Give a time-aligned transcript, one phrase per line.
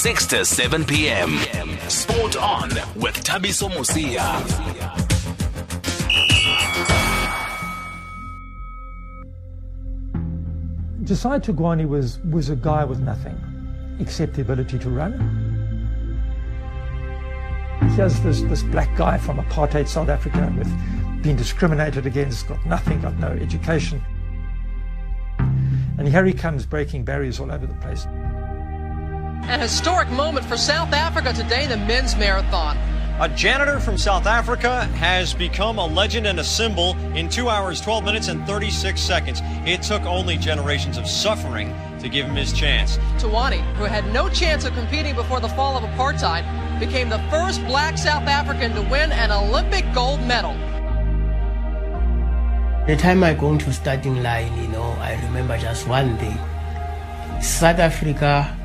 [0.00, 1.36] 6 to 7 p.m.
[1.90, 4.24] Spot On with Thabiso Mosia.
[11.04, 13.38] Josiah Thugwane was, was a guy with nothing
[14.00, 15.12] except the ability to run.
[17.94, 23.02] Here's this, this black guy from apartheid South Africa with been discriminated against, got nothing,
[23.02, 24.02] got no education.
[25.98, 28.06] And here he comes breaking barriers all over the place.
[29.50, 32.76] An historic moment for South Africa today, the men's marathon.
[33.18, 37.80] A janitor from South Africa has become a legend and a symbol in 2 hours,
[37.80, 39.40] 12 minutes, and 36 seconds.
[39.66, 42.96] It took only generations of suffering to give him his chance.
[43.18, 46.44] Thugwane, who had no chance of competing before the fall of apartheid,
[46.78, 50.54] became the first black South African to win an Olympic gold medal.
[52.86, 56.38] The time I go to starting line, you know, I remember just one thing.
[57.42, 58.56] South Africa,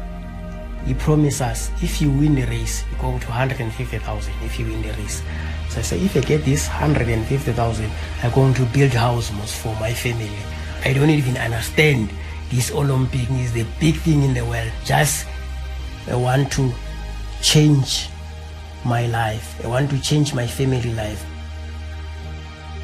[0.85, 4.81] he promised us if you win the race, you go to 150,000 if you win
[4.81, 5.21] the race.
[5.69, 7.91] So I said, if I get this 150,000,
[8.23, 10.29] I'm going to build house most for my family.
[10.83, 12.09] I don't even understand
[12.49, 14.71] this Olympic is the big thing in the world.
[14.85, 15.25] Just
[16.07, 16.71] I want to
[17.41, 18.09] change
[18.85, 19.59] my life.
[19.65, 21.25] I want to change my family life.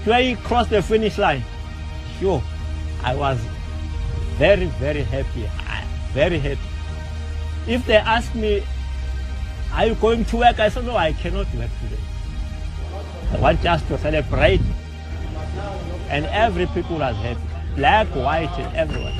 [0.03, 1.43] Do I cross the finish line?
[2.19, 2.41] Sure.
[3.03, 3.39] I was
[4.37, 5.47] very, very happy.
[6.13, 6.70] Very happy.
[7.67, 8.63] If they ask me,
[9.73, 10.59] are you going to work?
[10.59, 12.01] I said, no, I cannot work today.
[13.31, 14.61] I want just to celebrate.
[16.09, 17.39] And every people was happy.
[17.75, 19.13] Black, white, and everyone.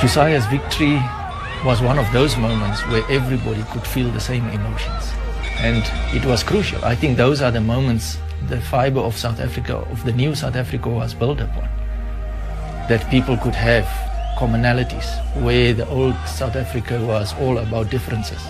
[0.00, 1.00] Josiah's victory
[1.64, 5.12] was one of those moments where everybody could feel the same emotions.
[5.58, 5.82] And
[6.14, 6.84] it was crucial.
[6.84, 10.56] I think those are the moments the fiber of South Africa, of the new South
[10.56, 11.68] Africa, was built upon.
[12.88, 13.86] That people could have
[14.38, 15.08] commonalities,
[15.42, 18.40] where the old South Africa was all about differences.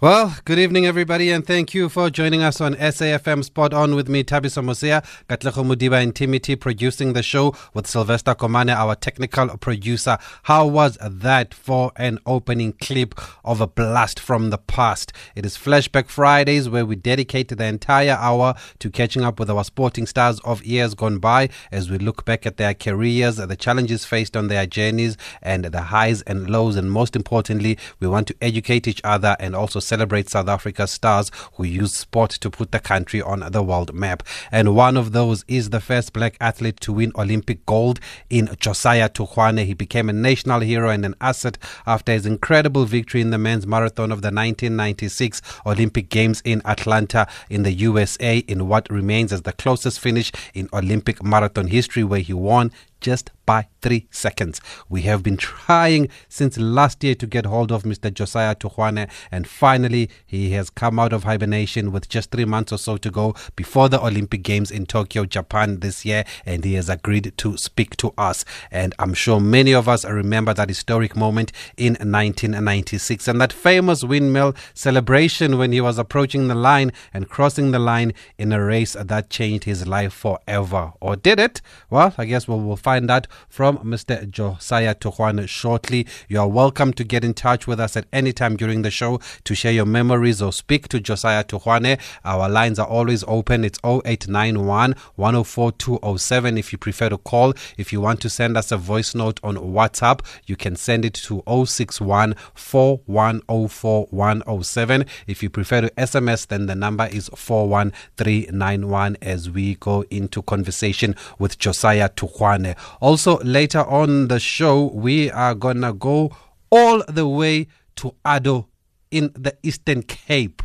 [0.00, 4.08] Well, good evening, everybody, and thank you for joining us on SAFM Spot On with
[4.08, 9.56] me, Thabiso Mosia, Katlego Mudiba and Timothy producing the show with Sylvester Komane, our technical
[9.56, 10.18] producer.
[10.42, 15.12] How was that for an opening clip of a blast from the past?
[15.36, 19.62] It is Flashback Fridays where we dedicate the entire hour to catching up with our
[19.62, 24.04] sporting stars of years gone by as we look back at their careers, the challenges
[24.04, 26.74] faced on their journeys, and the highs and lows.
[26.74, 31.30] And most importantly, we want to educate each other and also celebrate South Africa's stars
[31.54, 34.24] who use sport to put the country on the world map.
[34.50, 39.08] And one of those is the first black athlete to win Olympic gold in Josiah
[39.08, 39.64] Thugwane.
[39.64, 43.68] He became a national hero and an asset after his incredible victory in the men's
[43.68, 49.42] marathon of the 1996 Olympic Games in Atlanta in the USA in what remains as
[49.42, 54.60] the closest finish in Olympic marathon history where he won just by three seconds.
[54.88, 58.12] We have been trying since last year to get hold of Mr.
[58.12, 62.78] Josiah Thugwane, and finally he has come out of hibernation with just three months or
[62.78, 66.88] so to go before the Olympic Games in Tokyo, Japan this year, and he has
[66.88, 68.44] agreed to speak to us.
[68.70, 74.02] And I'm sure many of us remember that historic moment in 1996 and that famous
[74.04, 78.96] windmill celebration when he was approaching the line and crossing the line in a race
[78.98, 80.92] that changed his life forever.
[81.00, 81.60] Or did it?
[81.90, 84.28] Well, I guess we'll, we'll find out from Mr.
[84.28, 86.06] Josiah Thugwane shortly.
[86.28, 89.20] You are welcome to get in touch with us at any time during the show
[89.44, 92.00] to share your memories or speak to Josiah Thugwane.
[92.24, 93.64] Our lines are always open.
[93.64, 97.54] It's 0891 104 207 if you prefer to call.
[97.76, 101.14] If you want to send us a voice note on WhatsApp, you can send it
[101.14, 105.06] to 061 4104 107.
[105.26, 111.14] If you prefer to SMS, then the number is 41391 as we go into conversation
[111.38, 112.76] with Josiah Thugwane.
[113.00, 116.30] Also, later on the show, we are gonna go
[116.70, 118.66] all the way to Addo
[119.10, 120.62] in the Eastern Cape,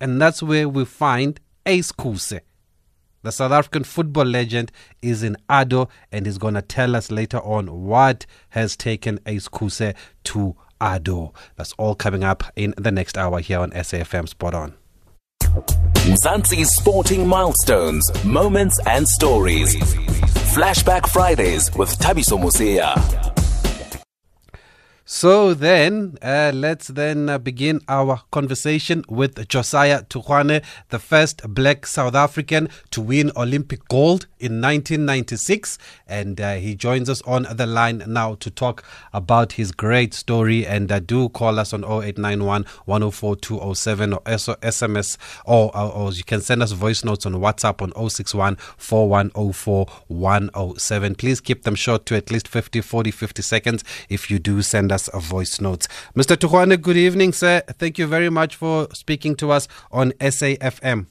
[0.00, 2.40] and that's where we find Ace Khuse.
[3.22, 7.38] The South African football legend is in Addo and is going to tell us later
[7.40, 9.94] on what has taken Ace Khuse
[10.24, 11.34] to Addo.
[11.56, 14.79] That's all coming up in the next hour here on SAFM Spot On.
[16.06, 19.74] Mzansi's sporting milestones, moments, and stories.
[20.54, 22.94] Flashback Fridays with Thabiso Mosia.
[25.12, 31.84] So then, uh, let's then uh, begin our conversation with Josiah Thugwane, the first black
[31.88, 35.78] South African to win Olympic gold in 1996.
[36.06, 40.64] And uh, he joins us on the line now to talk about his great story.
[40.64, 46.22] And uh, do call us on 0891 104 207 or SMS, or, or, or, you
[46.22, 51.14] can send us voice notes on WhatsApp on 061 4104 107.
[51.16, 54.92] Please keep them short to at least 50, 40, 50 seconds if you do send
[54.92, 55.88] us us voice notes.
[56.16, 56.36] Mr.
[56.36, 57.62] Thugwane, good evening, sir.
[57.78, 61.06] Thank you very much for speaking to us on SAFM.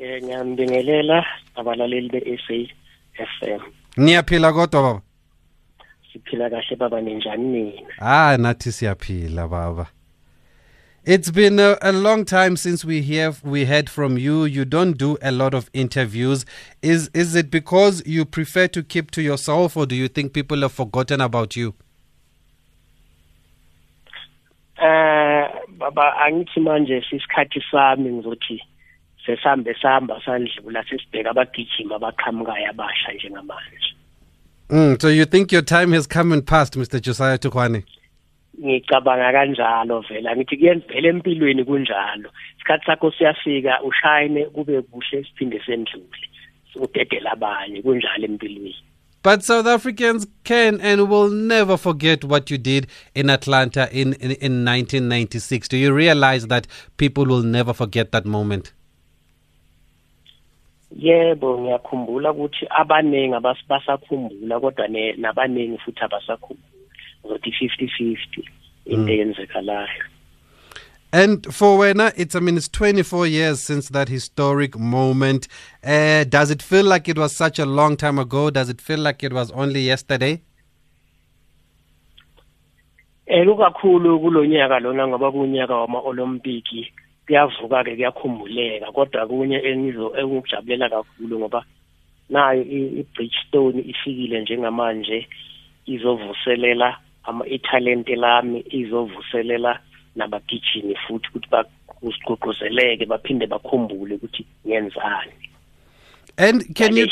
[0.00, 1.24] Eh ngiyambingelela
[1.54, 3.60] abalaleli be-SAFM.
[3.96, 5.02] Niyaphila kodwa baba?
[6.12, 7.88] Siphila kahle baba ninjani nina?
[8.00, 9.86] Ah nathi siyaphila baba.
[11.06, 14.46] It's been a, a, long time since we hear we heard from you.
[14.46, 16.46] You don't do a lot of interviews.
[16.80, 20.62] Is is it because you prefer to keep to yourself, or do you think people
[20.62, 21.74] have forgotten about you?
[24.84, 25.44] Eh
[25.78, 28.60] baba angithi manje sisikhathi sami ngizothi
[29.26, 33.90] sesambe sihamba sandlula sesibheka abagijima abaqhamukayo abasha njengamanje.
[34.70, 37.84] Mm, so you think your time has come and passed Mr Josiah Tukwane?
[38.60, 42.28] Ngicabanga kanjalo vela ngithi kuyenzela empilweni kunjalo.
[42.56, 46.28] Isikhathi sakho siyafika ushayine kube kuhle siphinde sendlule
[46.76, 48.76] udedela abanye kunjalo empilweni.
[49.24, 54.32] But South Africans can and will never forget what you did in Atlanta in, in,
[54.32, 55.66] in 1996.
[55.68, 56.66] Do you realize that
[56.98, 58.72] people will never forget that moment?
[60.96, 63.34] yebo ngiyakhumbula ukuthi abaningi
[63.68, 66.70] basakhumbula kodwa nabaningi futhi abasakhumbula
[67.26, 68.44] ngizothi 50 50
[68.86, 68.92] mm.
[68.92, 70.04] into eyenzekalayo
[71.14, 75.46] and for Wena, it's I mean it's 24 years since that historic moment.
[75.84, 78.50] Uh, does it feel like it was such a long time ago?
[78.50, 80.42] Does it feel like it was only yesterday?
[83.28, 86.92] Eh kakhulu kulonyaka lona ngoba kunyaka wama-Olimpiki
[87.26, 91.64] kuyavuka ke kuyakhumbuleka kodwa kunye engizo engikujabulela kakhulu ngoba
[92.28, 95.28] nayo i-Bridgestone ifikile njengamanje
[95.86, 99.80] izovuselela ama italente lami izovuselela
[100.16, 101.48] nabagijimi futhi ukuthi
[103.06, 105.32] baphinde bakhumbule ukuthi ngenzani
[106.36, 107.06] and can you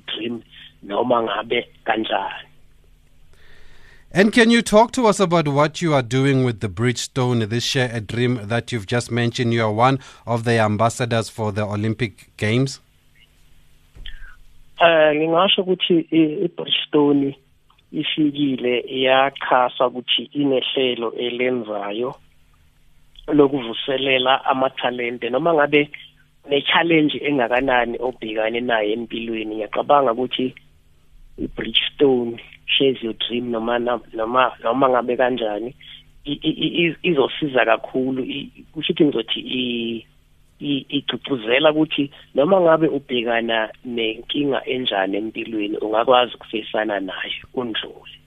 [0.00, 0.42] dream
[0.82, 2.52] noma ngabe kanjani
[4.14, 7.64] And can you talk to us about what you are doing with the Bridgestone, this
[7.64, 9.54] share a dream that you've just mentioned?
[9.54, 12.80] You are one of the ambassadors for the Olympic Games.
[14.78, 17.36] Uh, ngingasho ukuthi i-Bridgestone
[17.92, 22.14] ifikile iyachasa ukuthi inehlelo elenzayo
[23.28, 25.30] lokuvuselela amathalente.
[25.30, 25.90] Noma ngabe
[26.48, 30.54] ne-challenge engakanani obhekane nayo empilweni ngiyacabanga ukuthi
[31.38, 35.74] i-bridgestone shares your dream noma noma noma ngabe kanjani
[37.02, 38.22] izosiza kakhulu.
[38.72, 40.06] Kusho ukuthi ngizothi
[40.96, 48.21] igcugcuzela ukuthi noma ngabe ubhekana nenkinga enjani empilweni ungakwazi ukufesana nayo undlule.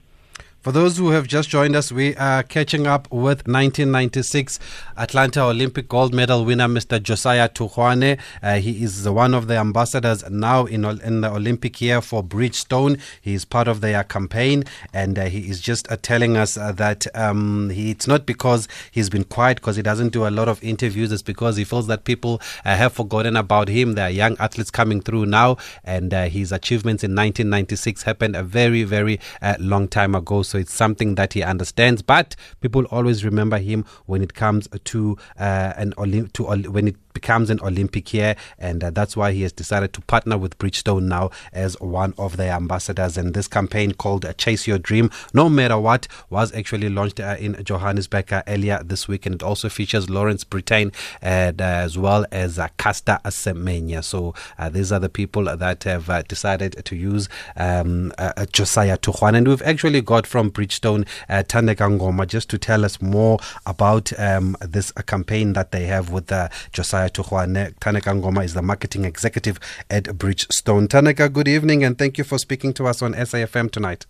[0.66, 4.58] For those who have just joined us, we are catching up with 1996
[4.96, 7.00] Atlanta Olympic gold medal winner, Mr.
[7.00, 8.18] Josiah Thugwane.
[8.42, 13.00] Uh, he is one of the ambassadors now in, in the Olympic year for Bridgestone.
[13.20, 16.72] He is part of their campaign, and uh, he is just uh, telling us uh,
[16.72, 20.48] that um, he, it's not because he's been quiet, because he doesn't do a lot
[20.48, 21.12] of interviews.
[21.12, 23.92] It's because he feels that people uh, have forgotten about him.
[23.92, 28.42] There are young athletes coming through now, and uh, his achievements in 1996 happened a
[28.42, 29.20] very, very
[29.60, 30.42] long time ago.
[30.42, 32.00] So so it's something that he understands.
[32.00, 36.96] But people always remember him when it comes to uh, an Olymp- to when it
[37.16, 41.04] becomes an Olympic year, and uh, that's why he has decided to partner with Bridgestone
[41.04, 43.16] now as one of their ambassadors.
[43.16, 47.36] And this campaign called uh, Chase Your Dream, No Matter What, was actually launched uh,
[47.38, 51.96] in Johannesburg uh, earlier this week, and it also features Lawrence Brittain and, uh, as
[51.96, 54.04] well as uh, Caster Semenya.
[54.04, 54.34] So
[54.70, 58.12] these are the people that have decided to use um,
[58.52, 63.00] Josiah Thugwane, and we've actually got from Bridgestone uh, Thandeka Ngoma just to tell us
[63.00, 66.30] more about um, this campaign that they have with
[66.72, 67.74] Josiah Thugwane.
[67.80, 69.58] Thandeka Ngoma is the marketing executive
[69.90, 70.88] at Bridgestone.
[70.88, 74.06] Thandeka, good evening and thank you for speaking to us on SAFM tonight.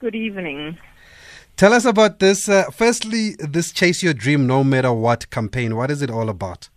[0.00, 0.78] Good evening.
[1.56, 2.48] Tell us about this.
[2.48, 5.76] Uh, firstly, this Chase Your Dream No Matter What campaign.
[5.76, 6.68] What is it all about?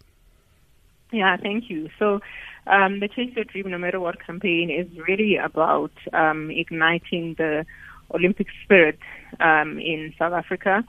[1.12, 1.90] Yeah, thank you.
[1.98, 2.20] So,
[2.68, 7.66] um, the Chase Your Dream No Matter What campaign is really about um, igniting the
[8.14, 9.00] Olympic spirit
[9.40, 10.86] um, in South Africa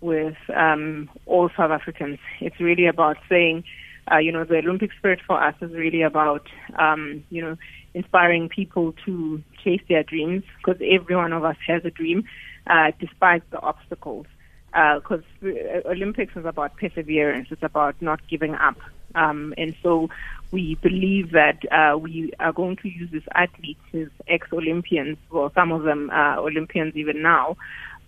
[0.00, 2.18] with um, all South Africans.
[2.40, 3.64] It's really about saying
[4.10, 6.46] uh, you know, the Olympic spirit for us is really about,
[6.78, 7.56] um, you know,
[7.94, 12.24] inspiring people to chase their dreams because every one of us has a dream,
[12.66, 14.26] uh, despite the obstacles.
[14.72, 18.78] Because uh, Olympics is about perseverance, it's about not giving up.
[19.14, 20.08] Um, and so
[20.50, 25.72] we believe that uh, we are going to use these athletes, as ex-Olympians, well, some
[25.72, 27.56] of them are Olympians even now,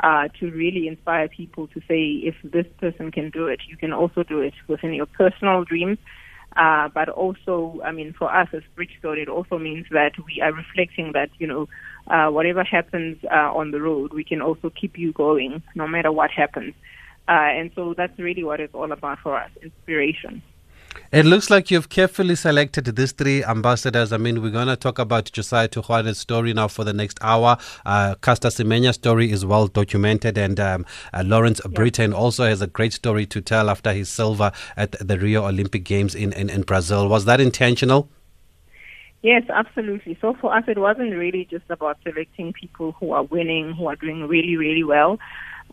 [0.00, 3.92] uh, to really inspire people to say, if this person can do it, you can
[3.92, 5.98] also do it within your personal dreams.
[6.56, 10.52] Uh, but also, I mean, for us as Bridgestone, it also means that we are
[10.52, 11.68] reflecting that, you know,
[12.06, 16.12] uh, whatever happens uh, on the road, we can also keep you going no matter
[16.12, 16.74] what happens.
[17.26, 20.42] Uh, and so that's really what it's all about for us, inspiration.
[21.12, 24.12] It looks like you've carefully selected these three ambassadors.
[24.12, 27.56] I mean, we're going to talk about Josiah Thugwane's story now for the next hour.
[27.86, 31.74] Uh, Caster Semenya's story is well documented, and um, uh, Lawrence yep.
[31.74, 35.84] Brittain also has a great story to tell after his silver at the Rio Olympic
[35.84, 37.08] Games in, in, in Brazil.
[37.08, 38.08] Was that intentional?
[39.22, 40.18] Yes, absolutely.
[40.20, 43.96] So for us, it wasn't really just about selecting people who are winning, who are
[43.96, 45.18] doing really, really well.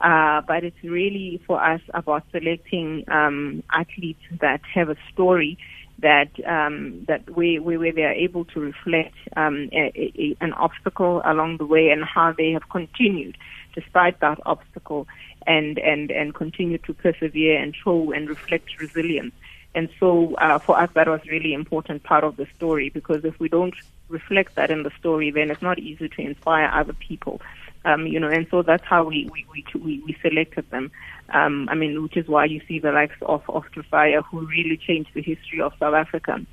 [0.01, 5.58] Uh, but it's really for us about selecting um, athletes that have a story
[6.00, 11.22] that um, that where, where they are able to reflect um, a, a, an obstacle
[11.25, 13.38] along the way and how they have continued
[13.75, 15.08] despite that obstacle
[15.48, 19.34] and and and continue to persevere and show and reflect resilience.
[19.74, 23.39] And so uh, for us, that was really important part of the story because if
[23.39, 23.75] we don't
[24.10, 27.39] reflect that in the story, then it's not easy to inspire other people.
[27.84, 30.92] Um, you know, and so that's how we we we, we selected them.
[31.34, 34.78] Um, I mean, which is why you see the likes of of Josiah, who really
[34.78, 36.46] changed the history of South Africa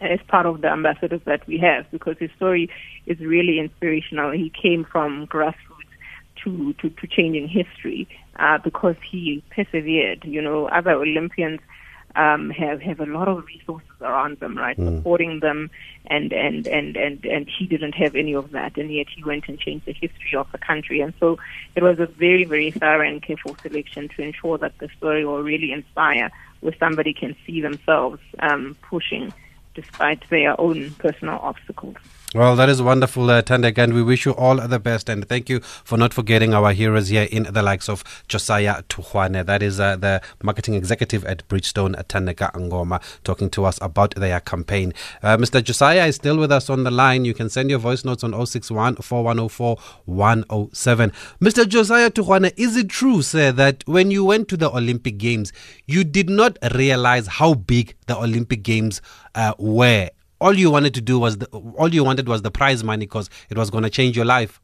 [0.00, 2.68] as part of the ambassadors that we have, because his story
[3.06, 4.32] is really inspirational.
[4.32, 5.54] He came from grassroots
[6.42, 10.24] to to, to changing history uh, because he persevered.
[10.24, 11.60] You know, other Olympians
[12.16, 14.96] um, have have a lot of resources around them, right, mm.
[14.96, 15.70] supporting them,
[16.06, 19.48] and and and and and he didn't have any of that, and yet he went
[19.48, 21.38] and changed the history of the country, and so
[21.74, 25.42] it was a very very thorough and careful selection to ensure that the story will
[25.42, 26.30] really inspire,
[26.60, 29.32] where somebody can see themselves um, pushing
[29.74, 31.96] despite their own personal obstacles.
[32.34, 35.08] Well, that is wonderful, uh, Tandek, and we wish you all the best.
[35.08, 39.46] And thank you for not forgetting our heroes here in the likes of Josiah Thugwane.
[39.46, 44.40] That is uh, the marketing executive at Bridgestone, Thandeka Ngoma, talking to us about their
[44.40, 44.92] campaign.
[45.22, 45.62] Uh, Mr.
[45.62, 47.24] Josiah is still with us on the line.
[47.24, 49.76] You can send your voice notes on 061 4104
[50.06, 51.12] 107.
[51.40, 51.68] Mr.
[51.68, 55.52] Josiah Thugwane, is it true, sir, that when you went to the Olympic Games,
[55.86, 59.00] you did not realize how big the Olympic Games
[59.36, 60.10] uh, were?
[60.40, 63.30] All you wanted to do was the, all you wanted was the prize money because
[63.50, 64.60] it was going to change your life.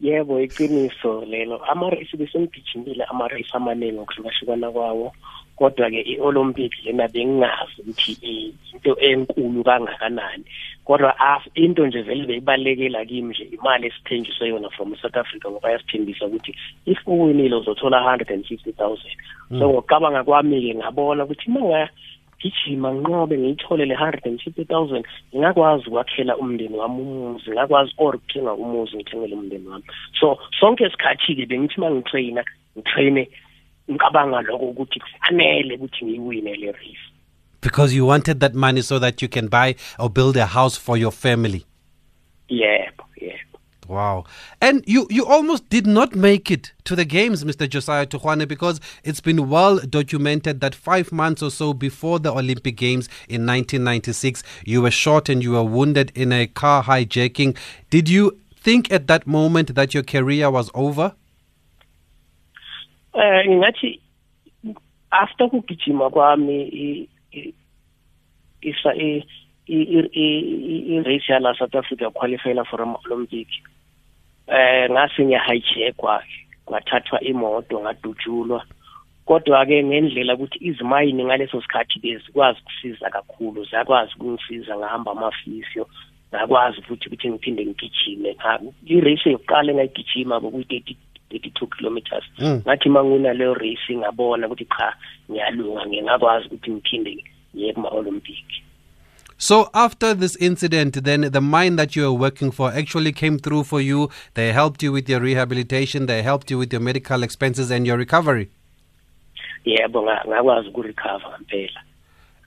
[0.00, 1.60] Yebo iqiniso lelo.
[1.68, 5.12] Amareyisi besengigijimile amareyisi amaningi ngokuhlukahlukana kwawo
[5.56, 10.44] kodwa-ke i-olympic lena bengingazi ukuthi into enkulu kangakanani.
[10.84, 11.14] Kodwa
[11.54, 16.54] into nje vele beyibalulekela kimi nje imali esithenjiswe yona from south africa ngoba yasithembisa ukuthi
[16.86, 19.12] if uwinile uzothola hundred and fifty thousand.
[19.48, 19.62] So mm.
[19.62, 21.88] ngokucabanga kwami-ke ngabona ukuthi uma
[22.94, 25.04] nginqobe ngiyithole le hundred and fifty thousand
[25.34, 28.18] ngingakwazi ukwakhela umndeni wami umuzi ngingakwazi or
[28.54, 29.84] umuzi ngithengele umndeni wami.
[30.20, 32.44] So sonke isikhathi-ke bengithi uma ngitrayina
[32.76, 33.28] ngitrayine
[33.90, 35.00] ngicabanga lokho ukuthi
[35.74, 37.04] ukuthi ngiyiwine le race
[37.60, 40.96] because you wanted that money so that you can buy or build a house for
[40.96, 41.64] your family.
[42.48, 42.99] Yebo
[43.90, 44.22] Wow.
[44.60, 47.68] And you, you almost did not make it to the games, Mr.
[47.68, 52.76] Josiah Thugwane, because it's been well documented that five months or so before the Olympic
[52.76, 57.56] Games in 1996, you were shot and you were wounded in a car hijacking.
[57.90, 61.12] Did you think at that moment that your career was over?
[63.12, 63.42] Uh,
[65.10, 67.08] after kugijima kwami
[69.66, 73.48] i-race yala south africa qualifyela for ama-olympic
[74.50, 76.22] eh ngase ngiyahijackwa
[76.64, 78.64] kwathathwa imoto ngadutshulwa.
[79.26, 85.86] Kodwa-ke ngendlela ukuthi izimayini ngaleso sikhathi bezikwazi ukusiza kakhulu ziyakwazi ukungisiza ngahamba amafisio
[86.34, 88.36] ngakwazi futhi ukuthi ngiphinde ngigijime.
[88.86, 90.96] I-race yokuqala engayigijima bokuyi-thirty
[91.30, 92.24] 32 kilometers.
[92.38, 92.62] Mm.
[92.66, 94.96] ngathi uma ngina leyo race ngabona ukuthi cha
[95.30, 98.46] ngiyalunga ngingakwazi ukuthi ngiphinde ngiye kuma-olympic.
[99.42, 103.64] So after this incident, then the mine that you were working for actually came through
[103.64, 104.10] for you.
[104.34, 106.04] They helped you with your rehabilitation.
[106.04, 108.50] They helped you with your medical expenses and your recovery.
[109.64, 111.80] yebo ngakwazi ukurecover ngempela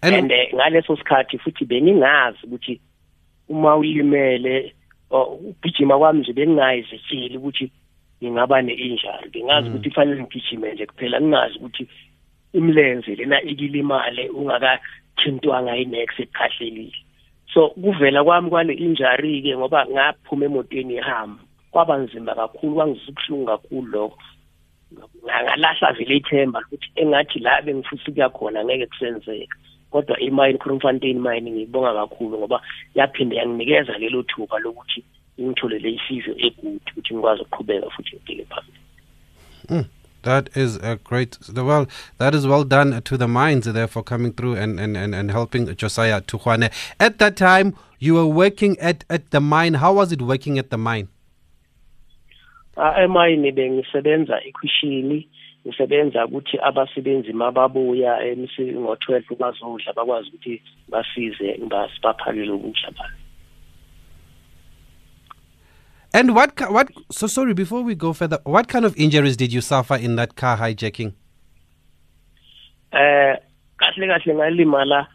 [0.01, 2.81] and eh, ngaleso sikhathi futhi beningazi ukuthi
[3.49, 4.75] uma ulimele
[5.11, 7.71] ugijima kwami nje bengingayizitsheli ukuthi
[8.23, 11.87] ngingaba ne-injury bengazi ukuthi kufanele ngigijime nje kuphela ngingazi ukuthi
[12.53, 14.29] imlenze lena ikilimale
[15.13, 16.97] ungakathintwanga inex ekhahlelile
[17.53, 23.45] so kuvela kwami kwale injury ke ngoba ngaphuma emotweni ihamba kwaba nzima kakhulu kwangizisa ubuhlungu
[23.45, 24.17] kakhulu lokho.
[25.25, 29.55] Ngalahla vele ithemba ukuthi engathi la bengifisa ukuya khona ngeke kusenzeka
[29.91, 32.61] kodwa imine Kroonfontein mine ngiyibonga kakhulu ngoba
[32.95, 35.03] yaphinde yanginikeza lelo thuba lokuthi
[35.41, 38.79] ngitholele isizo egood ukuthi ngikwazi ukuqhubeka futhi ngibheke phambili.
[39.69, 39.85] Mm.
[40.23, 41.87] That is a great, well,
[42.17, 45.31] that is well done to the minds there for coming through and, and, and, and
[45.31, 46.71] helping Josiah Thugwane.
[46.99, 49.75] At that time, you were working at, at the mine.
[49.75, 51.09] How was it working at the mine?
[52.75, 55.27] Uh, emayini bengisebenza ekhwishini
[55.67, 58.13] ngisebenza ukuthi abasebenzi mababuya
[58.59, 61.59] ngo-12 bazodla bakwazi ukuthi basize
[62.03, 63.22] baphakele ukudla balo
[66.15, 69.61] And what what so sorry before we go further what kind of injuries did you
[69.61, 71.13] suffer in that car hijacking?
[72.91, 73.37] Eh
[73.79, 75.07] kahle kahle ngalimala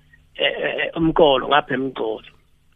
[0.96, 2.30] umqolo ngapha emqolo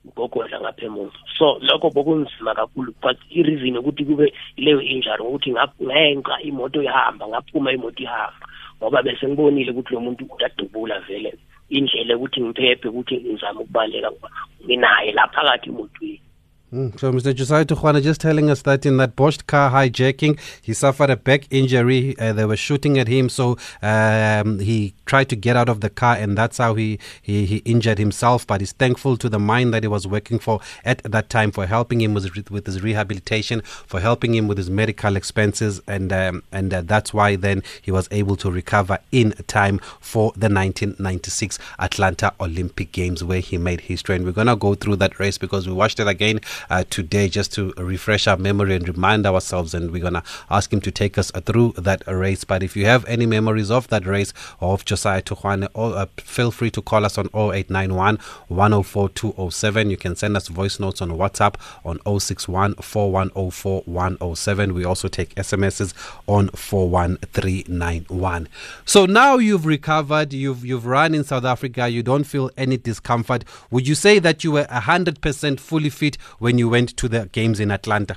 [0.07, 5.51] ngogodla ngapha emuva so lokho bokunzima kakhulu but i-reason ukuthi kube leyo injury ukuthi
[5.83, 8.47] ngenqa imoto ihamba ngaphuma imoto ihamba
[8.79, 11.35] ngoba bese ngibonile ukuthi lo muntu udadubula vele
[11.71, 14.29] indlela ukuthi ngiphephe ukuthi ngizame ukubaleka ngoba
[14.65, 16.32] nginaye la phakathi emotweni
[16.73, 16.99] Mm.
[16.99, 17.35] So, Mr.
[17.35, 21.47] Josiah Thugwane just telling us that in that Bosch car hijacking, he suffered a back
[21.51, 22.19] injury.
[22.19, 25.91] Uh, they were shooting at him, so um, he tried to get out of the
[25.91, 28.47] car, and that's how he, he, he, injured himself.
[28.47, 31.67] But he's thankful to the mine that he was working for at that time for
[31.67, 36.43] helping him with, with his rehabilitation, for helping him with his medical expenses, and um,
[36.53, 41.59] and uh, that's why then he was able to recover in time for the 1996
[41.79, 44.17] Atlanta Olympic Games, where he made history.
[44.17, 47.53] And we're gonna go through that race because we watched it again uh, today just
[47.55, 49.75] to refresh our memory and remind ourselves.
[49.75, 52.45] And we're going to ask him to take us through that race.
[52.45, 56.51] But if you have any memories of that race or of Josiah Thugwane, uh, feel
[56.51, 59.91] free to call us on 0891 104 207.
[59.91, 61.55] You can send us voice notes on WhatsApp
[61.85, 64.75] on 061 4104 107.
[64.75, 65.95] We also take SMSs
[66.27, 68.49] on 41391.
[68.85, 73.45] So now you've recovered, you've, you've run in South Africa, you don't feel any discomfort.
[73.71, 77.61] Would you say that you were 100% fully fit when you went to the games
[77.61, 78.17] in Atlanta?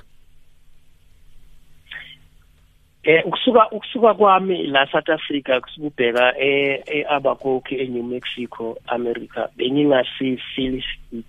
[3.06, 10.82] eh ukusuka ukusuka kwami la South Africa kusubheka eh eAbacoke eNew Mexico America bengingasi feel
[11.10, 11.26] fit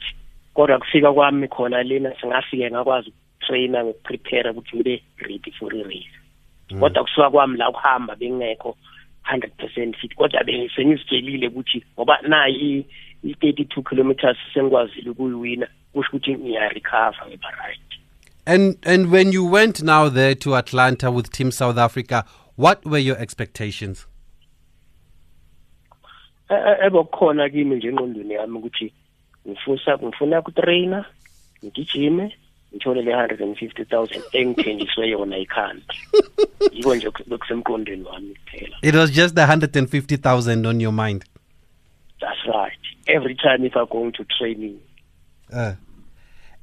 [0.54, 6.18] kodwa kufika kwami khona lena singafike ngakwazi ukutraina ngokuprepare ukuthi ngibe ready for i race
[6.80, 8.78] kodwa kusuka kwami la kuhamba bengekho
[9.32, 12.86] 100% fit kodwa bengisengizitshelile ukuthi ngoba nayi
[13.24, 17.80] i-32 kilometers sengikwazile ukuyiwina kusho ukuthi ngiyarecover ngiba right.
[18.46, 22.26] And and when you went now there to Atlanta with Team South Africa
[22.58, 24.08] what were your expectations?
[26.50, 28.94] Eh, eh, Ebokukhona kimi nje engqondweni yami ukuthi
[29.48, 31.06] ngifuna ngifuna ukutrainer
[31.64, 32.38] ngigijime
[32.74, 35.94] ngithole le 150000 engithenjiswe yona ikhanda
[36.74, 38.78] yiko nje bekusemqondweni wami kuphela.
[38.82, 41.26] It was just the 150000 on your mind?
[42.22, 42.80] That's right.
[43.08, 44.80] Every time if i'm going to training
[45.52, 45.74] uh.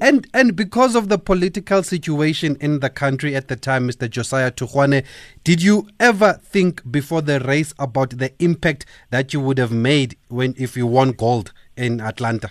[0.00, 4.10] And and because of the political situation in the country at the time, Mr.
[4.10, 5.04] Josiah Thugwane,
[5.44, 10.16] did you ever think before the race about the impact that you would have made
[10.28, 12.50] when if you won gold in Atlanta?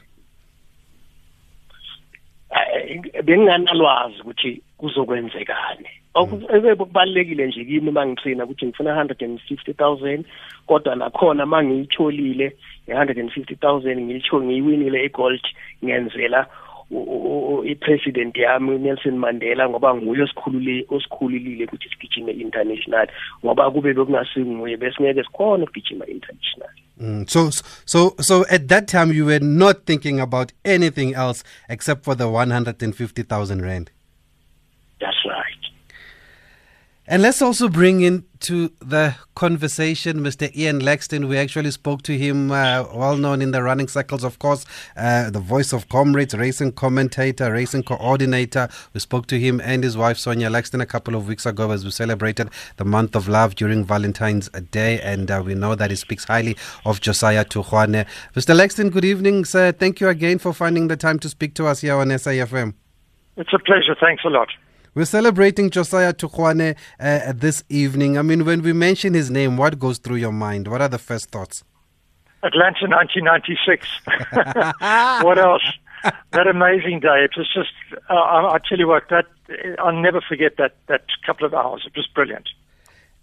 [3.23, 4.23] benginganalwazi
[7.45, 7.89] nje kimi
[8.43, 10.23] ukuthi ngifuna 150000
[10.67, 12.55] kodwa nakhona mangiyitholile
[12.87, 15.41] i150000 ngiyitho ngiyiwinile igold
[15.85, 16.47] ngenzela
[17.65, 20.23] i-president yami Nelson Mandela ngoba nguye
[20.89, 23.07] osikhululile ukuthi sigijime international
[23.45, 27.27] ngoba kube bekungasinguye besingeke sikhona ukugijima international Mm.
[27.27, 27.49] So,
[27.85, 32.29] so, so at that time you were not thinking about anything else except for the
[32.29, 33.91] 150,000 rand.
[34.99, 35.63] That's right.
[37.05, 40.55] And let's also bring into the conversation Mr.
[40.55, 41.27] Ian Laxton.
[41.27, 45.29] We actually spoke to him, uh, well known in the running circles, of course, uh,
[45.29, 48.69] the voice of comrades, racing commentator, racing coordinator.
[48.93, 51.83] We spoke to him and his wife, Sonja Laxton, a couple of weeks ago as
[51.83, 55.01] we celebrated the month of love during Valentine's Day.
[55.01, 58.05] And uh, we know that he speaks highly of Josiah Thugwane.
[58.33, 58.55] Mr.
[58.55, 59.73] Laxton, good evening, sir.
[59.73, 62.75] Thank you again for finding the time to speak to us here on SAFM.
[63.35, 63.95] It's a pleasure.
[63.99, 64.47] Thanks a lot.
[64.95, 68.17] We're celebrating Josiah Thugwane uh, this evening.
[68.17, 70.67] I mean, when we mention his name, what goes through your mind?
[70.67, 71.63] What are the first thoughts?
[72.43, 73.87] Atlanta 1996.
[75.23, 75.63] what else?
[76.31, 77.23] That amazing day.
[77.23, 77.71] It was just,
[78.09, 79.25] uh, I, I tell you what, that
[79.79, 81.83] I'll never forget that, that couple of hours.
[81.87, 82.49] It was brilliant.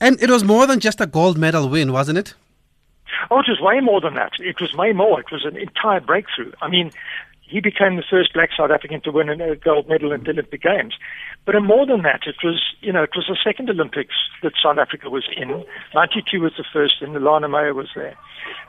[0.00, 2.35] And it was more than just a gold medal win, wasn't it?
[3.30, 4.33] Oh, it was way more than that.
[4.40, 5.20] It was way more.
[5.20, 6.52] It was an entire breakthrough.
[6.62, 6.90] I mean,
[7.50, 10.62] he became the first black South African to win a gold medal in the Olympic
[10.62, 10.94] Games.
[11.46, 14.79] But more than that, it was, you know, it was the second Olympics that South
[14.79, 15.64] Africa was in.
[15.94, 18.16] 92 was the first, and Elana Meyer was there.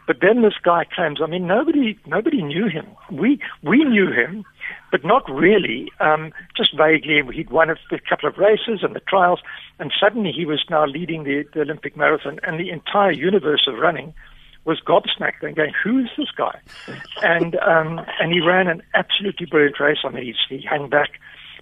[0.07, 2.87] But then this guy claims, I mean, nobody, nobody knew him.
[3.11, 4.45] We, we knew him,
[4.89, 7.21] but not really, um, just vaguely.
[7.33, 9.41] He'd won a, a couple of races and the trials,
[9.79, 13.77] and suddenly he was now leading the, the Olympic marathon, and the entire universe of
[13.77, 14.13] running
[14.63, 16.59] was gobsmacked and going, "Who is this guy?"
[17.23, 19.97] And um, and he ran an absolutely brilliant race.
[20.03, 21.19] I mean, he, he hung back,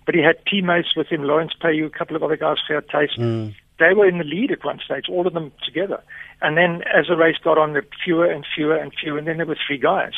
[0.09, 3.19] but he had teammates with him, Lawrence Peu, a couple of other guys, Fair Taste.
[3.19, 3.53] Mm.
[3.77, 6.01] They were in the lead at one stage, all of them together.
[6.41, 9.27] And then as the race got on, there were fewer and fewer and fewer, and
[9.27, 10.13] then there were three guys.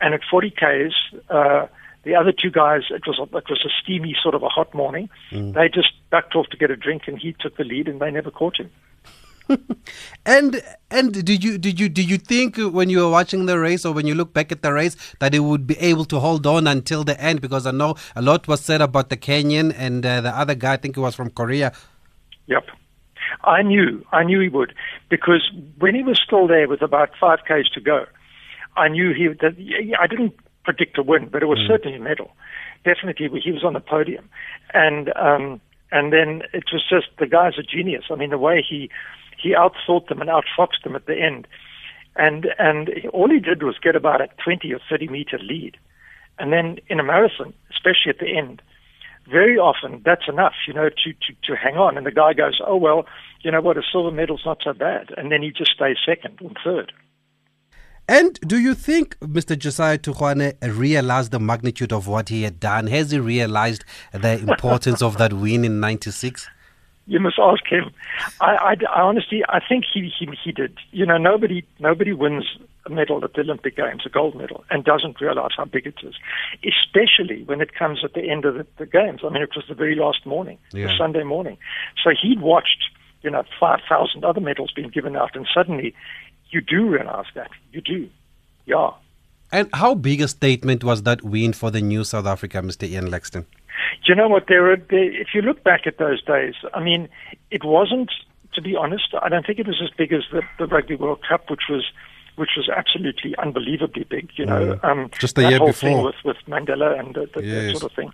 [0.00, 0.94] And at 40 k's,
[1.28, 1.66] uh,
[2.04, 4.72] the other two guys, it was a, it was a steamy sort of a hot
[4.72, 5.10] morning.
[5.32, 5.52] Mm.
[5.52, 8.10] They just backed off to get a drink, and he took the lead, and they
[8.10, 8.70] never caught him.
[10.26, 13.84] and and did you did you did you think when you were watching the race
[13.84, 16.46] or when you look back at the race that it would be able to hold
[16.46, 17.40] on until the end?
[17.40, 20.74] Because I know a lot was said about the Kenyan and uh, the other guy.
[20.74, 21.72] I think he was from Korea.
[22.46, 22.66] Yep.
[23.44, 24.74] I knew, I knew he would,
[25.08, 28.06] because when he was still there with about five k's to go,
[28.76, 29.28] I knew he.
[29.28, 29.56] That,
[29.98, 30.34] I didn't
[30.64, 31.68] predict a win, but it was mm.
[31.68, 32.32] certainly a medal.
[32.84, 34.28] Definitely, he was on the podium,
[34.74, 35.60] and um,
[35.92, 38.04] and then it was just the guy's a genius.
[38.10, 38.90] I mean, the way he
[39.40, 41.46] he outthought them and outfoxed them at the end,
[42.16, 45.76] and and all he did was get about a 20 or 30 meter lead,
[46.38, 48.62] and then in a marathon, especially at the end,
[49.30, 51.96] very often that's enough, you know, to, to, to hang on.
[51.96, 53.06] And the guy goes, oh, well,
[53.42, 55.10] you know what, a silver medal's not so bad.
[55.16, 56.92] And then he just stays second or third.
[58.08, 59.56] And do you think Mr.
[59.56, 62.88] Josiah Thugwane realized the magnitude of what he had done?
[62.88, 66.48] Has he realized the importance of that win in 96?
[67.10, 67.90] You must ask him.
[68.40, 70.78] I, I, I honestly, I think he, he, he did.
[70.92, 72.44] You know, nobody, nobody wins
[72.86, 75.96] a medal at the Olympic Games, a gold medal, and doesn't realize how big it
[76.04, 76.14] is,
[76.62, 79.22] especially when it comes at the end of the, the Games.
[79.24, 80.86] I mean, it was the very last morning, yeah.
[80.86, 81.58] the Sunday morning.
[82.00, 82.84] So he'd watched,
[83.22, 85.92] you know, 5,000 other medals being given out, and suddenly
[86.50, 87.50] you do realize that.
[87.72, 88.08] You do.
[88.66, 88.90] Yeah.
[89.50, 92.88] And how big a statement was that win for the new South Africa, Mr.
[92.88, 93.46] Ian Laxton?
[94.04, 94.44] You know what?
[94.48, 97.08] There, there, if you look back at those days, I mean,
[97.50, 98.10] it wasn't.
[98.54, 101.20] To be honest, I don't think it was as big as the, the Rugby World
[101.28, 101.84] Cup, which was
[102.34, 104.30] which was absolutely unbelievably big.
[104.34, 104.84] You know, mm.
[104.84, 107.72] um, just the year whole before thing with with Mandela and the, the, yes.
[107.72, 108.12] that sort of thing.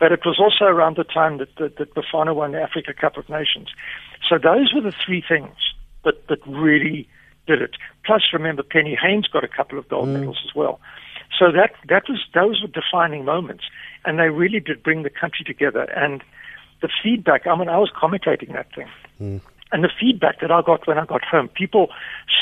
[0.00, 3.16] But it was also around the time that, that, that Bafana won the Africa Cup
[3.16, 3.68] of Nations.
[4.28, 5.56] So those were the three things
[6.04, 7.08] that, that really
[7.48, 7.72] did it.
[8.04, 10.12] Plus, remember, Penny Heyns got a couple of gold mm.
[10.12, 10.80] medals as well.
[11.38, 13.64] So that that was those were defining moments,
[14.04, 15.82] and they really did bring the country together.
[15.82, 16.22] And
[16.80, 18.88] the feedback, I mean, I was commentating that thing.
[19.20, 19.40] Mm.
[19.70, 21.88] And the feedback that I got when I got home, people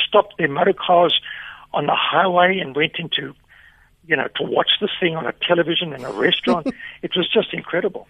[0.07, 1.21] stopped their motor cars
[1.75, 3.35] on the highway and went into,
[4.07, 6.69] you know, to watch this thing on a television in a restaurant.
[7.03, 8.07] it was just incredible.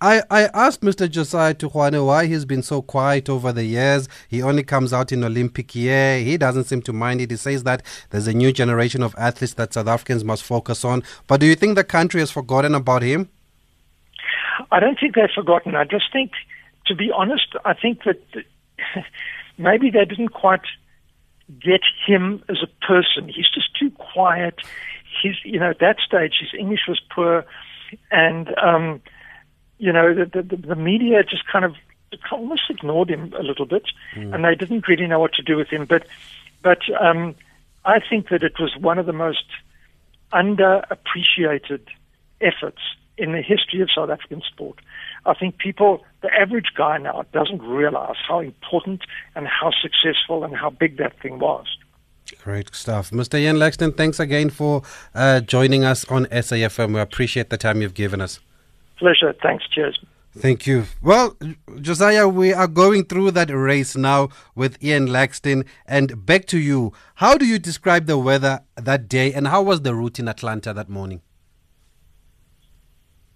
[0.00, 1.10] I, I asked Mr.
[1.10, 4.08] Josiah Thugwane why he's been so quiet over the years.
[4.28, 6.20] He only comes out in Olympic year.
[6.20, 7.32] He doesn't seem to mind it.
[7.32, 11.02] He says that there's a new generation of athletes that South Africans must focus on.
[11.26, 13.28] But do you think the country has forgotten about him?
[14.70, 15.74] I don't think they've forgotten.
[15.74, 16.30] I just think,
[16.86, 18.20] to be honest, I think that
[19.58, 20.62] maybe they didn't quite
[21.60, 23.28] get him as a person.
[23.28, 24.60] He's just too quiet.
[25.22, 27.44] He's, you know, at that stage, his English was poor.
[28.12, 29.00] And, um,
[29.78, 31.74] you know, the, the, the media just kind of
[32.30, 34.34] almost ignored him a little bit, mm.
[34.34, 35.84] and they didn't really know what to do with him.
[35.84, 36.06] But,
[36.62, 37.34] but um,
[37.84, 39.44] I think that it was one of the most
[40.32, 41.80] underappreciated
[42.40, 42.80] efforts
[43.16, 44.78] in the history of South African sport.
[45.26, 49.02] I think people, the average guy now, doesn't realize how important
[49.34, 51.66] and how successful and how big that thing was.
[52.44, 53.10] Great stuff.
[53.10, 53.38] Mr.
[53.38, 54.82] Ian Laxton, thanks again for
[55.14, 56.94] uh, joining us on SAFM.
[56.94, 58.38] We appreciate the time you've given us.
[58.98, 59.34] Pleasure.
[59.42, 59.64] Thanks.
[59.68, 59.98] Cheers.
[60.36, 60.84] Thank you.
[61.02, 61.36] Well,
[61.80, 65.64] Josiah, we are going through that race now with Ian Laxton.
[65.86, 66.92] And back to you.
[67.16, 70.72] How do you describe the weather that day, and how was the route in Atlanta
[70.74, 71.22] that morning?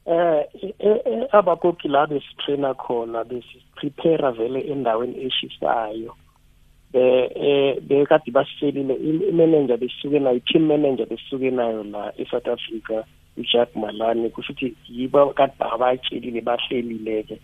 [0.07, 6.15] eh abakoki la besitraina khona besiprepare vele endaweni eshisayo
[6.93, 8.95] eh bekade basiselile
[9.29, 13.05] imanager besuke nayo team manager besuke nayo la eSouth Africa
[13.37, 17.37] uJack Malane kusho ukuthi yibo kade abatshelile bahlelile-ke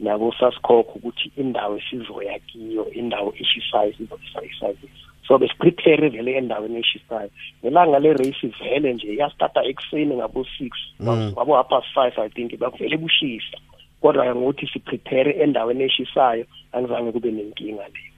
[0.00, 4.88] nabo sasikhokho ukuthi indawo esizoya kiyo indawo eshisayo sizoyisayisayisa
[5.30, 7.30] so besiprepare vele endaweni eshisayo.
[7.62, 10.72] Ngelanga le-race vele nje yastarta ekuseni ngabo-six
[11.02, 13.58] ngabo half past five i think bakuvele kushisa
[14.00, 18.12] kodwa ngokuthi siprepare endaweni eshisayo angizange kube nenkinga leyo.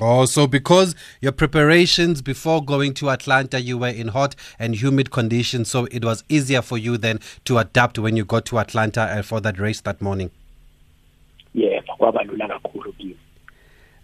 [0.00, 5.10] Oh, so because your preparations before going to Atlanta, you were in hot and humid
[5.10, 9.02] conditions, so it was easier for you then to adapt when you got to Atlanta
[9.02, 10.30] uh, for that race that morning.
[11.54, 13.16] yebo kwaba lula kakhulu kimi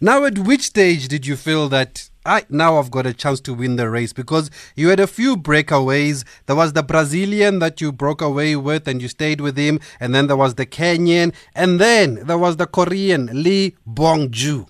[0.00, 3.54] Now, at which stage did you feel that I now I've got a chance to
[3.54, 4.12] win the race?
[4.12, 6.24] Because you had a few breakaways.
[6.46, 10.14] There was the Brazilian that you broke away with and you stayed with him, and
[10.14, 14.66] then there was the Kenyan, and then there was the Korean Lee Bongju.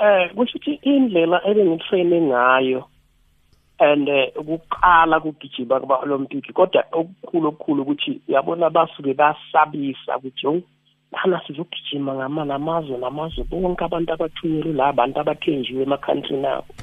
[0.00, 2.84] Eh kusho ukuthi indlela ebengitraine ngayo
[3.78, 10.62] and eh, ukuqala kugijima kuba olympic kodwa okukhulu okukhulu ukuthi yabona basuke basabisa ukuthi yo
[11.12, 16.74] lana sizogijima ngama namazwe namazwe bonke abantu abathunyelwe la bantu abathenjiwe emakhantrini abo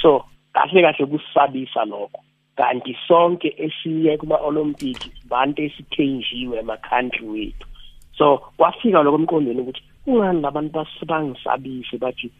[0.00, 2.20] so kahle kahle kusabisa lokho.
[2.56, 7.66] Kanti sonke esiye kuma-olympic bantu esithenjiwe emakhantri wethu.
[8.18, 12.30] So kwafika lokho emqondweni ukuthi kungani labantu bas- bangisabise bathi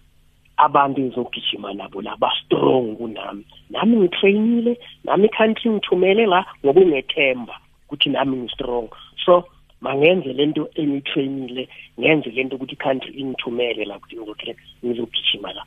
[0.57, 3.45] abantu engizogijima nabo la ba-strong kunami.
[3.71, 7.55] Nami ngitrainile nami ikhantri ngithumele la ngokungethemba
[7.87, 8.89] ukuthi nami ngi-strong.
[9.25, 9.45] So
[9.81, 15.65] mangenze lento engiyitrainile ngenze lento ukuthi ikhantri ingithumele la ukuthi ngizokhe ngizogijima la.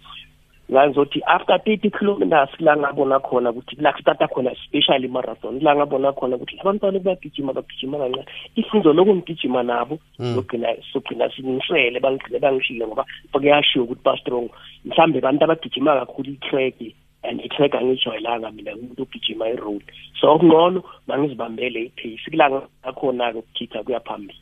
[0.70, 6.12] Ngizothi after thirty kilometers la ngabona khona ukuthi la stata khona especially marathon la ngabona
[6.14, 8.26] khona ukuthi labantwana bayagijima bagijima kancane.
[8.56, 10.36] If ngizoloku ngigijima nabo Mm.
[10.36, 14.50] sogcina sogcina sinisele bangigcine bangishilo ngoba kuyashiwo ukuthi ba-strong
[14.86, 16.76] mhlawumbe abantu abagijima kakhulu i-track
[17.24, 19.84] and i-track angijwayelanga mina umuntu ogijima i-road.
[20.20, 24.40] So okungcono mangizibambele i-pace kulanga ngakhona-ke ukukhitha kuya phambili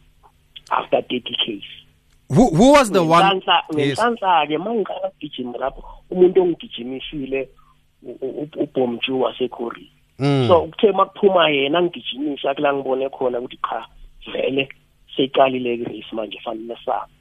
[0.71, 1.84] after thirty case
[2.29, 3.23] Who, who was the one?
[3.23, 7.49] Ngenhlanhla- uma ngiqala ukugijima lapho umuntu ongigijimisile
[8.57, 10.45] ubhomju wasekorea Mm.
[10.47, 13.85] so kuthe uma kuphuma yena ngigijimisa kula ngibone khona ukuthi cha
[14.31, 14.69] vele
[15.15, 17.11] seyiqalile i-race manje fanele sabe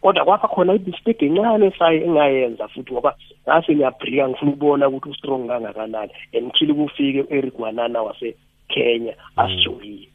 [0.00, 3.16] kodwa kwapha khona i-mistake encane saye engayenza futhi ngoba
[3.48, 10.08] ngase ngiyabrika ngifuna ukubona ukuthi u-strong kangakanani and till kufike u-eric wanana wasekenya asijoyile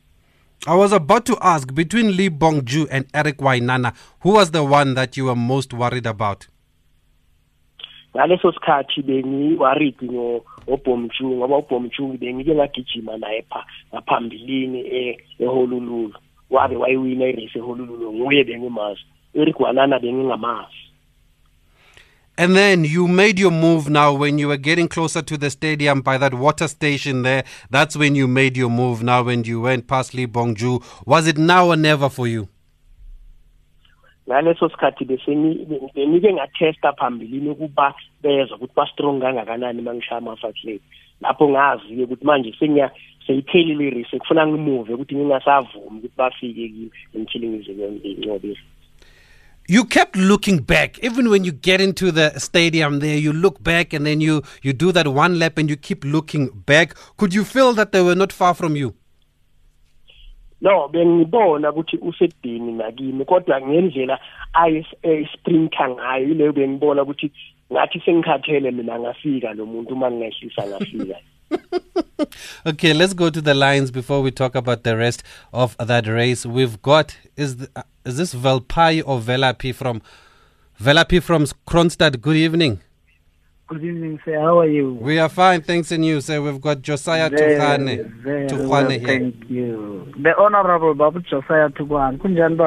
[0.65, 4.93] I was about to ask between Lee Bongju and Eric Wainaina, who was the one
[4.93, 6.47] that you were most worried about?
[8.15, 16.13] ngaleso sikhathi bengiworried ngo- ngobhomju ngoba ubhomju bengike ngagijima naye pha ngaphambilini e- eholululu
[16.49, 19.02] wabe wayiwina irace eholululu nguye bengimazi.
[19.34, 20.78] Eric wanana bengingamazi
[22.36, 26.02] And then you made your move now when you were getting closer to the stadium
[26.02, 27.43] by that water station there.
[27.69, 30.84] That's when you made your move now when you went past Lee Bongju.
[31.06, 32.50] Was it now or never for you?
[34.28, 35.06] ngaleso sikhathi
[35.96, 40.80] benike ngathesta phambilini ukuba bezwa ukuthi ba-strong kangakanani uma ngishaya ama-five
[41.22, 42.56] lapho ngazi-ke ukuthi manje
[43.28, 48.60] seyiphelile irace kufuna ngimuve ukuthi ngingasavumi ukuthi bafike kimi until ngize ngincobile
[49.67, 50.99] You kept looking back.
[50.99, 54.73] Even when you get into the stadium there, you look back and then you, you
[54.73, 56.95] do that one lap and you keep looking back.
[57.17, 58.95] Could you feel that they were not far from you?
[60.63, 64.19] no bengibona ukuthi usedini nakimi kodwa ngendlela
[64.54, 67.32] ayisprinter eh, ngayo yileyo bengibona ukuthi
[67.71, 71.15] ngathi sengikhathele mina ngafika lo muntu uma ngingehlisa ngafika
[72.65, 76.45] Okay, let's go to the lines before we talk about the rest of that race.
[76.45, 80.01] We've got is th- uh, is this Velpai or Velapi from
[80.82, 82.21] Velapi from Kroonstad?
[82.21, 82.79] Good evening.
[83.67, 84.39] Good evening, sir.
[84.39, 84.93] How are you?
[84.93, 86.21] We are fine, thanks and you.
[86.21, 88.23] So we've got Josiah Tukhane.
[88.23, 88.99] Tukhane well, here.
[89.08, 90.13] thank you.
[90.21, 92.17] The Honorable Babu Josiah Tukwan.
[92.19, 92.58] Kunjani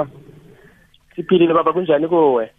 [1.17, 2.51] siphilile baba kunjani kuwe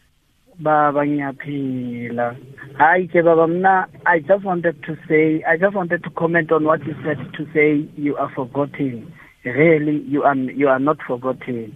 [0.59, 2.35] Baba ngiyaphila.
[2.79, 6.95] Hayi mna I just wanted to say I just wanted to comment on what you
[7.03, 9.13] said to say you are forgotten.
[9.45, 11.75] Really you are you are not forgotten.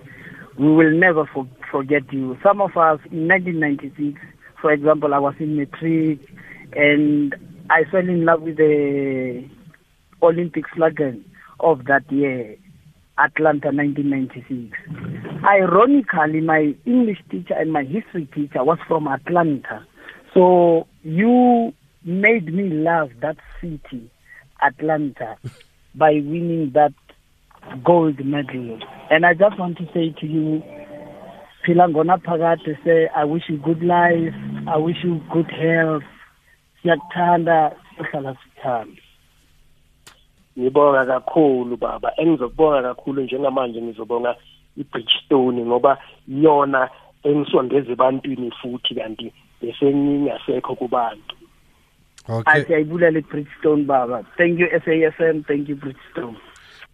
[0.58, 2.38] We will never for, forget you.
[2.44, 4.20] Some of us in 1996
[4.62, 6.20] for example I was in matric
[6.74, 7.36] and
[7.70, 9.48] I fell in love with the
[10.24, 11.24] Olympic slogan
[11.60, 12.56] of that year,
[13.24, 14.76] Atlanta 1996.
[15.44, 19.86] Ironically, my English teacher and my history teacher was from Atlanta.
[20.34, 24.10] So you made me love that city,
[24.62, 25.38] Atlanta,
[25.94, 26.94] by winning that
[27.84, 28.80] gold medal.
[29.10, 30.64] And I just want to say to you,
[31.68, 34.34] Pilangona Pagate say, I wish you good life,
[34.68, 36.04] I wish you good health.
[36.84, 38.36] Siyakuthanda, sihlala.
[40.60, 44.36] Ngibonga kakhulu baba engizokubonga kakhulu njengamanje ngizobonga
[44.78, 46.90] i-bridgestone ngoba yona
[47.24, 51.36] engisondeza ebantwini futhi kanti besengingasekho kubantu
[52.30, 52.62] Okay.
[52.62, 54.24] Asiyayibulala i-Bridgestone baba.
[54.38, 56.38] Thank you SAFM, thank you Bridgestone.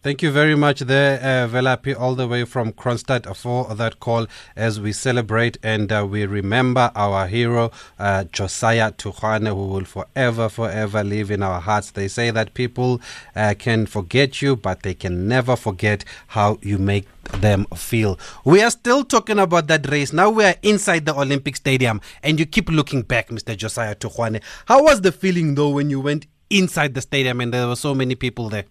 [0.08, 4.26] Thank you very much there, uh, Velapi, all the way from Kroonstad for that call
[4.56, 10.48] as we celebrate and uh, we remember our hero, uh, Josiah Thugwane, who will forever,
[10.48, 11.92] forever live in our hearts.
[11.92, 13.02] They say that people
[13.36, 17.10] uh, can forget you, but they can never forget how you make
[17.42, 18.18] them feel.
[18.46, 20.14] We are still talking about that race.
[20.14, 23.58] Now we are inside the Olympic Stadium and you keep looking back, Mr.
[23.58, 24.42] Josiah Thugwane.
[24.68, 27.94] How was the feeling though when you went inside the stadium and there were so
[27.94, 28.64] many people there?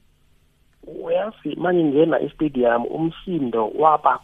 [0.86, 4.20] Uyazi mangingena estadium umsindo waba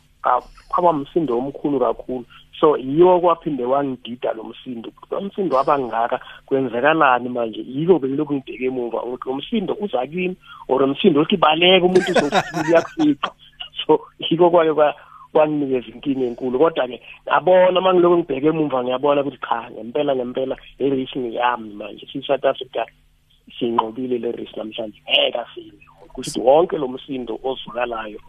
[0.69, 2.25] kwaba umsindo omkhulu kakhulu.
[2.61, 4.91] So yiwo kwaphinde wangidida lo msindo.
[5.11, 7.65] Lo msindo wabangaka kwenzekalani manje?
[7.69, 10.37] Yiko bengilokhu ngibheke emuva ukuthi lo msindo uza kimi
[10.69, 13.31] or umsindo othi baleka umuntu uzofika uyakufica?
[13.87, 14.95] So yiko kwake
[15.33, 16.59] kwanginikeza inkinga enkulu.
[16.59, 22.45] Kodwa-ke ngabona uma ngilokhu ngibheke emuva ngiyabona ukuthi cha ngempela ngempela i-race ngiyami manje si-south
[22.45, 22.87] africa
[23.59, 25.03] siyinqobile le race namhlanje.
[25.03, 25.92] Ngeke asile
[26.37, 28.21] wonke lo msindo ozwakalayo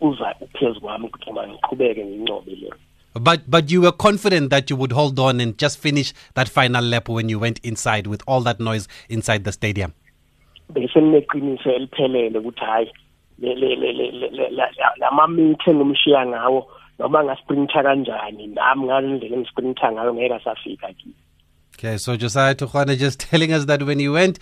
[0.00, 0.34] uza
[0.80, 2.70] kwami ukuthi ngiqhubeke ngincobe le
[3.18, 6.84] But but you were confident that you would hold on and just finish that final
[6.84, 9.94] lap when you went inside with all that noise inside the stadium.
[10.72, 12.92] Besengineqiniso eliphelele ukuthi hayi
[13.38, 14.50] le le le
[15.00, 16.66] lamamithe ngumshiya ngawo
[16.98, 21.14] noma ngasprinter kanjani nami ngalendlela engisprinter ngayo ngeke asafika kimi.
[21.74, 24.38] Okay, so Josiah Thugwane just telling us that when he went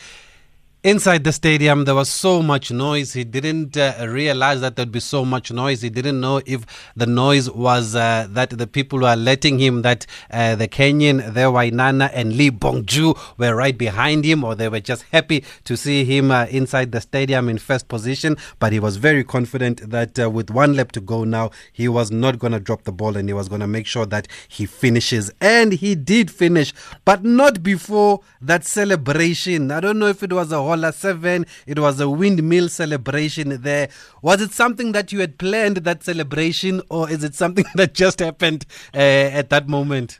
[0.84, 3.14] Inside the stadium, there was so much noise.
[3.14, 5.80] He didn't uh, realize that there'd be so much noise.
[5.80, 10.04] He didn't know if the noise was uh, that the people were letting him, that
[10.30, 14.78] uh, the Kenyan, the Wainaina, and Lee Bongju were right behind him, or they were
[14.78, 18.36] just happy to see him uh, inside the stadium in first position.
[18.58, 22.10] But he was very confident that uh, with one lap to go now, he was
[22.10, 24.66] not going to drop the ball and he was going to make sure that he
[24.66, 25.32] finishes.
[25.40, 26.74] And he did finish,
[27.06, 29.70] but not before that celebration.
[29.70, 31.46] I don't know if it was a Hola 7.
[31.68, 33.88] It was a windmill celebration there.
[34.22, 38.18] Was it something that you had planned, that celebration, or is it something that just
[38.18, 40.18] happened uh, at that moment?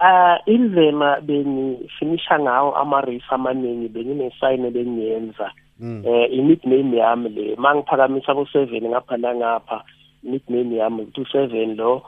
[0.00, 8.88] Uh indlela bengifinisha ngawo ama-race amaningi benginesayini bengiyenza um i-nickname yami le ma ngiphakamisa bo-seven
[8.90, 9.84] ngapha nangapha
[10.22, 12.02] nickname yami ukuthi u-seven lo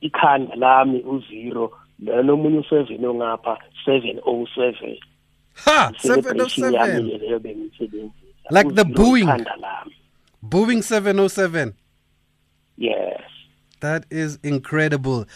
[0.00, 4.96] ikhanda lami uzero lona omunye u-seven ongapha seven oh seven
[5.58, 5.92] Ha!
[5.98, 7.40] 707.
[8.50, 9.46] Like the Boeing.
[10.44, 11.74] Boeing 707.
[12.76, 13.20] Yes.
[13.80, 15.26] That is incredible.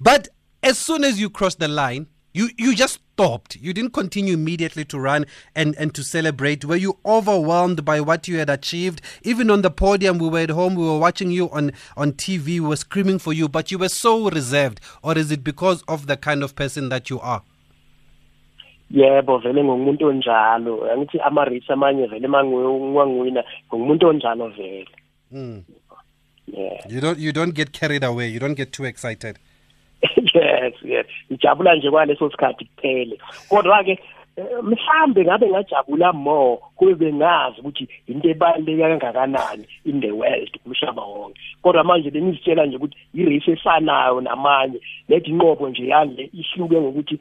[0.00, 0.28] But
[0.62, 3.56] as soon as you crossed the line, you, you just stopped.
[3.56, 6.64] You didn't continue immediately to run and, and to celebrate.
[6.64, 9.00] Were you overwhelmed by what you had achieved?
[9.22, 12.44] Even on the podium, we were at home, we were watching you on, on TV,
[12.44, 14.80] we were screaming for you, but you were so reserved.
[15.02, 17.42] Or is it because of the kind of person that you are?
[18.90, 20.92] Yebo vele ngomuntu onjalo.
[20.92, 24.88] Angithi ama-race amanye vele mangiwina ngomuntu onjalo vele.
[25.32, 25.62] Mm.
[26.46, 26.78] yeah.
[26.88, 28.28] you don't you don't get carried away.
[28.28, 29.38] You don't get too excited.
[30.34, 31.06] Yes yes.
[31.32, 33.18] Ngijabula nje kwaleso sikhathi kuphele
[33.48, 33.98] kodwa-ke
[34.62, 41.40] mhlambe ngabe ngajabula more kube bengazi ukuthi into ebaluleke kangakanani in the world umhlaba wonke.
[41.62, 47.18] Kodwa manje bengizitshela nje ukuthi i-race efanayo namanye lethi inqobo nje yale ihluke ngokuthi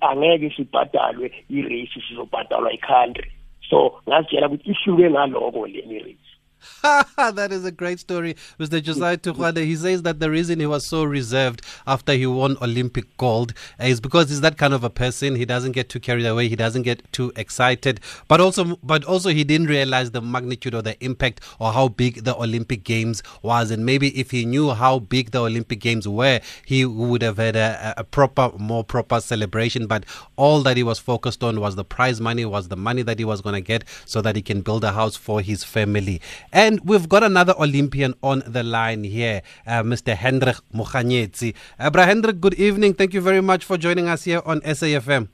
[0.00, 3.30] angeke sibhadalwe i-race sizobhadalwa i-country.
[3.70, 6.29] So ngazitshela ukuthi ihluke ngaloko le race
[6.82, 8.36] that is a great story.
[8.58, 8.82] Mr.
[8.82, 13.16] Josiah Thugwane, he says that the reason he was so reserved after he won Olympic
[13.16, 15.36] gold is because he's that kind of a person.
[15.36, 16.48] He doesn't get too carried away.
[16.48, 18.00] He doesn't get too excited.
[18.28, 22.24] But also, but also he didn't realize the magnitude or the impact or how big
[22.24, 23.70] the Olympic Games was.
[23.70, 27.56] And maybe if he knew how big the Olympic Games were, he would have had
[27.56, 29.86] a, a proper, more proper celebration.
[29.86, 30.04] But
[30.36, 33.24] all that he was focused on was the prize money, was the money that he
[33.24, 36.20] was going to get so that he can build a house for his family.
[36.52, 40.14] And we've got another Olympian on the line here, uh, Mr.
[40.14, 41.54] Hendrik Mokganyetsi.
[41.78, 42.94] Uh, Hendrik, good evening.
[42.94, 45.28] Thank you very much for joining us here on SAFM.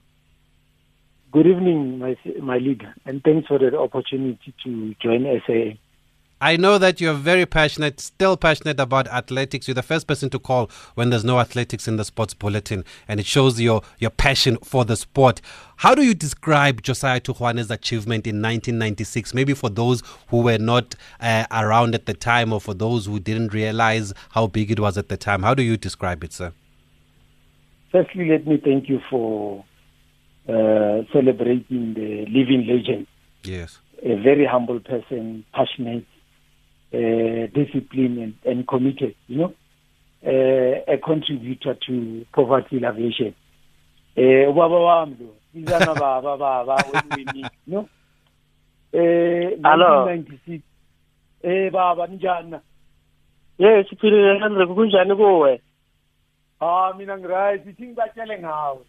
[1.33, 5.77] Good evening, my, my leader, and thanks for the opportunity to join SA.
[6.41, 9.67] I know that you're very passionate, still passionate about athletics.
[9.67, 13.19] You're the first person to call when there's no athletics in the sports bulletin, and
[13.19, 15.41] it shows your, your passion for the sport.
[15.77, 19.33] How do you describe Josiah Thugwane's achievement in 1996?
[19.33, 23.19] Maybe for those who were not uh, around at the time, or for those who
[23.19, 25.43] didn't realize how big it was at the time.
[25.43, 26.53] How do you describe it, sir?
[27.91, 29.65] Firstly, let me thank you for
[30.51, 33.07] uh, celebrating the living legend.
[33.43, 33.79] Yes.
[34.03, 36.05] A very humble person, passionate,
[36.95, 39.53] uh, disciplined and, and, committed, you know,
[40.27, 43.35] uh, a contributor to poverty alleviation.
[44.17, 47.89] Uh, ubaba wami lo, izana baba baba when we meet, you know.
[48.93, 50.07] eh Hello.
[50.07, 50.63] 1996
[51.43, 52.61] eh baba njani na
[53.59, 55.61] yes siphilile Hendrik kunjani kuwe
[56.61, 58.81] ah mina ngiright ithi ngibatshele ngawe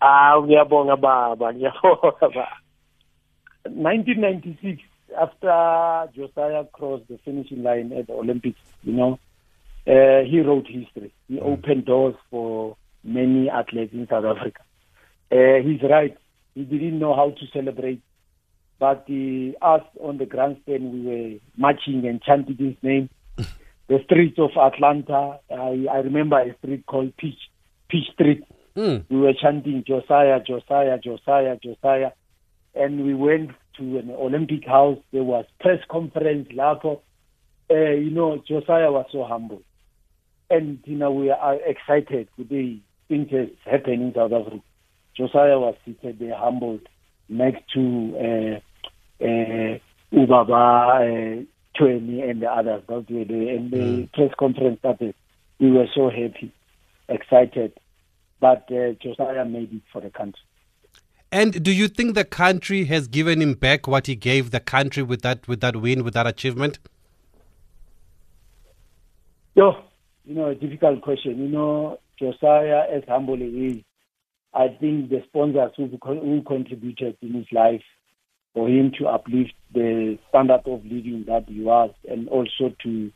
[0.00, 2.58] ah ngiyabonga baba ngiyabonga baba
[3.64, 4.78] 1996
[5.20, 9.18] after Josiah crossed the finishing line at the Olympics you know
[9.86, 14.62] uh, he wrote history he opened doors for many athletes in South Africa
[15.32, 16.16] uh, he's right
[16.54, 18.02] he didn't know how to celebrate
[18.78, 23.08] but uh, us on the grandstand we were marching and chanting his name
[23.88, 25.38] the streets of Atlanta.
[25.50, 27.38] I, I remember a street called Peach,
[27.88, 28.44] Peach Street.
[28.76, 29.04] Mm.
[29.08, 32.12] We were chanting Josiah, Josiah, Josiah, Josiah.
[32.74, 34.98] And we went to an Olympic house.
[35.12, 36.48] There was press conference.
[36.52, 37.02] Lapo.
[37.70, 39.62] Uh, you know, Josiah was so humble.
[40.50, 44.60] And, you know, we are excited with the things that happen in South Africa.
[45.16, 46.82] Josiah was seated there, humbled,
[47.28, 48.60] next to
[49.20, 49.78] uh, uh,
[50.12, 51.44] Ubaba, uh,
[51.76, 52.82] Twenty and the others.
[52.86, 55.14] Those were the, and the press conference started.
[55.58, 56.52] We were so happy,
[57.08, 57.72] excited.
[58.40, 60.42] But uh, Josiah made it for the country.
[61.34, 65.02] And do you think the country has given him back what he gave the country
[65.02, 66.78] with that with that win, with that achievement?
[69.56, 69.72] Yo,
[70.24, 71.38] you know, a difficult question.
[71.40, 73.82] You know, Josiah, as humble he is,
[74.54, 77.82] I think the sponsors who, who contributed in his life
[78.52, 83.10] for him to uplift the standard of living that he was and also to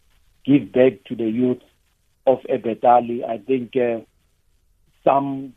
[0.44, 1.62] give back to the youth
[2.26, 3.24] of Ebetali.
[3.24, 4.00] I think uh,
[5.04, 5.54] some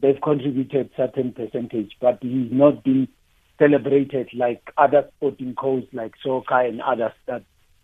[0.00, 3.08] they've contributed certain percentage, but he's not been
[3.58, 7.42] celebrated like other sporting codes like soccer and others that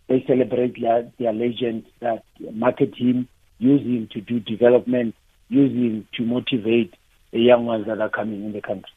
[0.08, 5.14] they celebrate their, their legends that market him, use him to do development,
[5.48, 6.94] use him to motivate
[7.32, 8.90] the young ones that are coming in the country.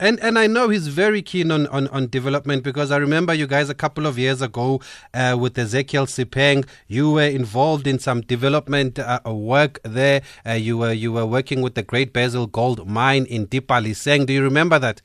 [0.00, 3.48] And and I know he's very keen on, on, on development because I remember you
[3.48, 4.80] guys a couple of years ago
[5.12, 6.64] uh, with Ezekiel Sepeng.
[6.86, 10.22] You were involved in some development uh, work there.
[10.46, 14.26] Uh, you were you were working with the Great Basin Gold Mine in Dipaleseng.
[14.26, 15.02] Do you remember that?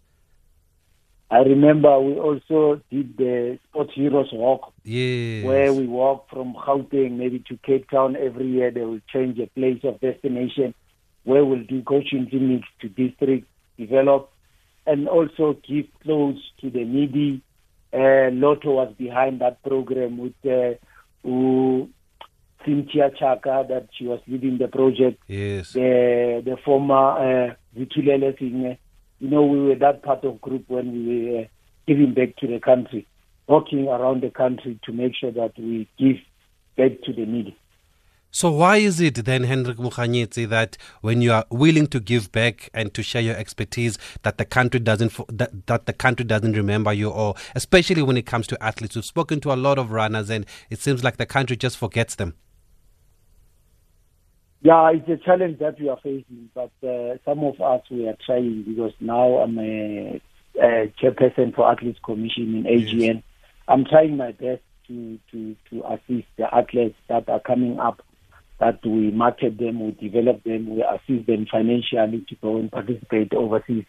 [1.32, 5.44] I remember we also did the Sports Heroes Walk, Yes.
[5.44, 8.70] where we walk from Gauteng maybe to Cape Town every year.
[8.70, 10.76] They will change a place of destination
[11.24, 13.48] where we'll do coaching clinics to district,
[13.80, 14.30] develop,
[14.86, 17.42] and also give clothes to the needy.
[17.94, 20.76] Uh, Lotto was behind that program with uh,
[21.24, 21.90] who,
[22.66, 25.22] Cynthia Chaka, that she was leading the project.
[25.28, 25.74] Yes.
[25.74, 28.78] The, the former uh, Singh.
[29.20, 31.46] You know, we were that part of group when we were uh,
[31.88, 33.08] giving back to the country,
[33.48, 36.18] walking around the country to make sure that we give
[36.76, 37.58] back to the needy.
[38.36, 42.68] So why is it then, Hendrik Mokganyetsi, that when you are willing to give back
[42.74, 46.92] and to share your expertise, that the country doesn't that, that the country doesn't remember
[46.92, 48.96] you, or especially when it comes to athletes?
[48.96, 52.16] We've spoken to a lot of runners, and it seems like the country just forgets
[52.16, 52.34] them.
[54.62, 58.18] Yeah, it's a challenge that we are facing, but uh, some of us we are
[58.26, 60.20] trying because now I'm a,
[60.60, 63.22] a chairperson for Athletes Commission in AGN.
[63.68, 68.02] I'm trying my best to, to, to assist the athletes that are coming up,
[68.60, 73.34] that we market them, we develop them, we assist them financially to go and participate
[73.34, 73.86] overseas,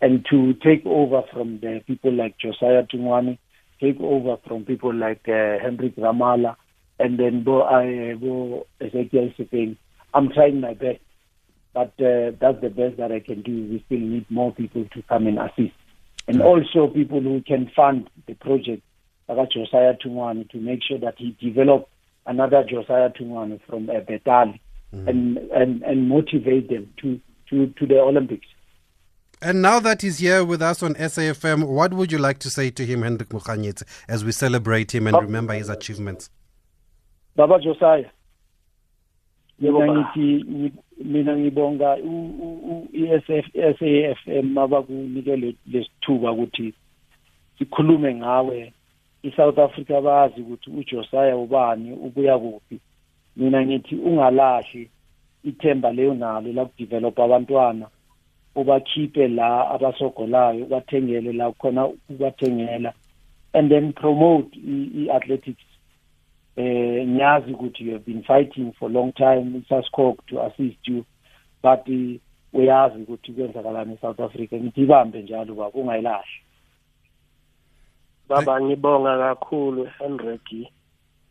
[0.00, 3.38] and to take over from the people like Josiah Thugwane,
[3.80, 6.56] take over from people like uh, Hendrik Ramaala,
[6.98, 9.76] and then Bo, uh, Bo Ezekiel Sepeng.
[10.14, 11.00] I'm trying my best,
[11.74, 13.52] but uh, that's the best that I can do.
[13.52, 15.74] We still need more people to come and assist,
[16.26, 18.82] and also people who can fund the project,
[19.28, 21.88] like Josiah Thugwane, to make sure that he develop
[22.26, 24.58] another Josiah Thugwane from uh, Betali,
[24.92, 27.20] and, and and motivate them to
[27.50, 28.46] to to the Olympics.
[29.42, 32.70] And now that he's here with us on SAFM, what would you like to say
[32.70, 36.30] to him, Hendrik Mokganyetsi, as we celebrate him and remember his achievements?
[37.36, 38.10] Baba Josiah.
[39.58, 39.92] Mina baba.
[39.92, 40.72] ngithi ngi-
[41.04, 43.46] mina ngibonga u- u- u- i-SF
[43.78, 46.74] SAFM abakunike le- lesithuba ukuthi
[47.58, 48.72] sikhulume ngawe
[49.26, 52.80] iSouth Africa bazi ukuthi uJosiah ubani ubuya kuphi.
[53.36, 54.90] Mina ngithi ungalahli
[55.44, 57.86] ithemba leyo nalo la kudevelop abantwana
[58.54, 62.92] ubakhiphe la abasogolayo ubathengele la khona ubathengela
[63.52, 65.64] and then promote i-athletics.
[66.56, 71.04] Eh ngiyazi ukuthi you have been fighting for long time uSascope to assist you
[71.62, 72.20] but eh,
[72.52, 74.52] uyazi ukuthi kwenzakalani eSouth Africa.
[74.56, 76.45] Ngithi ibambe njalo baba ungayilahli
[78.28, 80.48] baba ngibonga kakhulu Hendrik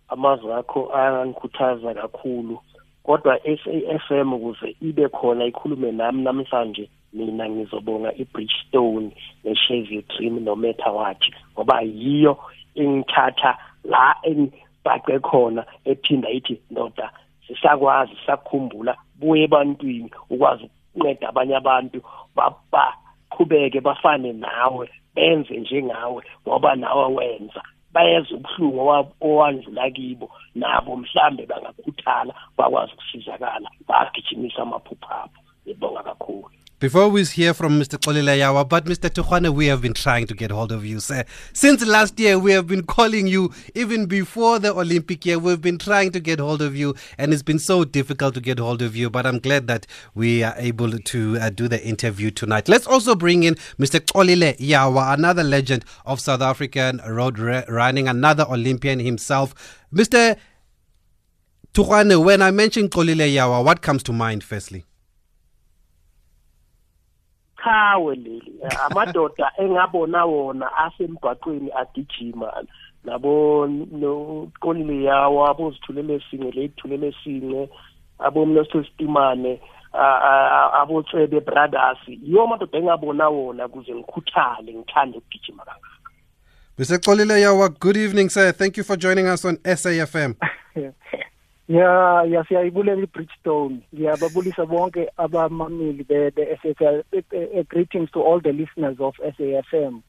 [0.08, 2.60] amazwi akho ayangikhuthaza kakhulu.
[3.04, 9.12] Kodwa SAFM ukuze ibe khona ikhulume nami namhlanje mina ngizobonga i-bridgestone
[9.44, 12.38] ne-chevy dream no-meta watch ngoba yiyo
[12.76, 17.12] engithatha la engibhaqe khona ephinda ithi ndoda
[17.48, 22.02] sisakwazi sakhumbula buye ebantwini ukwazi ukunceda abanye abantu
[23.36, 27.62] baqhubeke bafane nawe benze njengawe ngoba nawe wenza.
[27.94, 35.40] Bayeza ubuhlungu owandlula kibo nabo mhlambe bangakhuthala bakwazi ukusizakala bagijimisa amaphupho abo.
[35.66, 36.50] Ngibonga kakhulu.
[36.78, 37.98] Before we hear from Mr.
[37.98, 39.10] Xolile Yawa, but Mr.
[39.10, 41.24] Thugwane, we have been trying to get hold of you, sir.
[41.54, 45.78] Since last year, we have been calling you, even before the Olympic year, we've been
[45.78, 48.94] trying to get hold of you, and it's been so difficult to get hold of
[48.94, 49.10] you.
[49.10, 52.68] But I'm glad that we are able to uh, do the interview tonight.
[52.68, 54.02] Let's also bring in Mr.
[54.02, 59.56] Xolile Yawa, another legend of South African road running, another Olympian himself.
[59.94, 60.36] Mr.
[61.74, 64.84] Thugwane, when I mention Xolile Yawa, what comes to mind firstly?
[67.66, 68.54] Iqhawe leli
[68.86, 72.64] amadoda engabona wona asemgwaqweni agijima
[73.04, 77.70] nabo noqolile yawo abozithulele singe leyithulele singe
[78.20, 79.62] abomnosto sitimane
[80.80, 85.90] abotsebe brothers yiwo amadoda engabona wona ukuze ngikhuthale ngithande ukugijima kangaka
[86.78, 87.00] Mr.
[87.00, 88.52] Xolile Yawa, good evening, sir.
[88.52, 90.36] Thank you for joining us on SAFM.
[91.68, 100.02] ya ya siyayibulela i-bridgestone ngiyababulisa bonke abamameli be-SAFM greetings to all the listeners of SAFM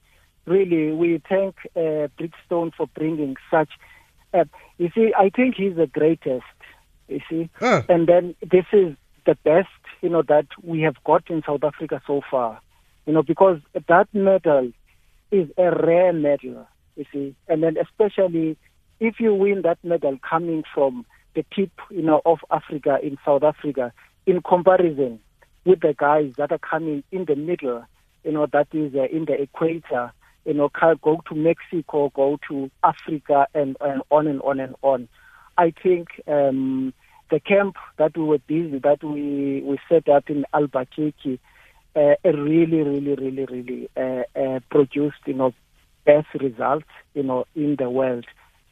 [0.47, 3.71] really we thank uh, bridgestone for bringing such
[4.35, 4.45] uh,
[4.79, 6.45] you see i think he's the greatest
[7.09, 7.49] you see?
[7.61, 7.83] Uh.
[7.89, 8.95] and then this is
[9.25, 9.69] the best
[10.03, 12.61] you know that we have got in south africa so far.
[13.07, 14.73] You know because that medal
[15.31, 17.35] is a rare medal you see?
[17.49, 18.57] And then especially
[19.01, 23.45] if you win that medal coming from the tip, you know, of Africa in South
[23.45, 23.93] Africa
[24.27, 25.21] in comparison
[25.65, 27.85] with the guys that are coming in the middle,
[28.25, 30.13] you know, that is uh, in the equator,
[30.45, 30.71] you know,
[31.03, 35.09] go to Mexico, go to Africa, and, and on and on and on.
[35.59, 36.95] I think um,
[37.31, 41.39] the camp that we were busy, that we, we set up in Albuquerque,
[41.95, 45.53] uh, really, really, really, really uh, uh, produced, you know,
[46.05, 48.27] best results, you know, in the world.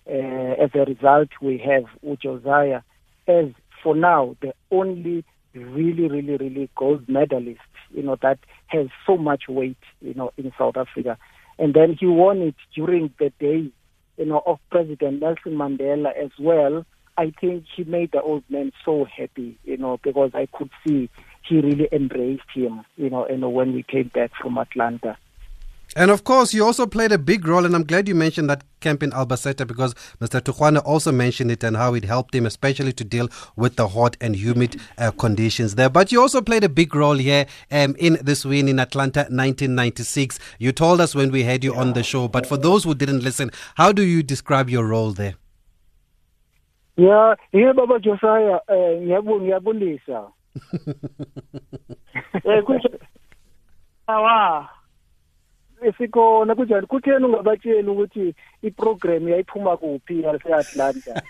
[0.07, 2.83] Uh, as a result, we have Ujosiah
[3.27, 3.47] as,
[3.83, 5.25] for now, the only
[5.55, 10.53] really, really, really gold medalist, you know, that has so much weight, you know, in
[10.59, 11.17] South Africa.
[11.59, 13.71] And then he won it during the day,
[14.17, 16.85] you know, of President Nelson Mandela as well.
[17.17, 21.09] I think he made the old man so happy, you know, because I could see
[21.49, 25.17] he really embraced him, you know, know, when we came back from Atlanta.
[25.97, 28.65] And of course, you also played a big role, and I'm glad you mentioned that
[28.81, 30.41] camp in Albuquerque because Mr.
[30.41, 34.17] Thugwane also mentioned it and how it helped him, especially to deal with the hot
[34.21, 35.89] and humid uh, conditions there.
[35.89, 40.39] But you also played a big role here um, in this win in Atlanta 1996.
[40.59, 43.21] You told us when we had you on the show, but for those who didn't
[43.23, 45.35] listen, how do you describe your role there?
[46.97, 50.31] Yeah, yeah, Baba Josiah, ngiyabulisa.
[52.45, 52.63] Eh,
[54.09, 54.69] Awa.
[55.93, 56.87] Sikhona kunjani?
[56.87, 61.23] Kutheni ungabatsheli ukuthi iprogram yayiphuma kuphi yase-atlanta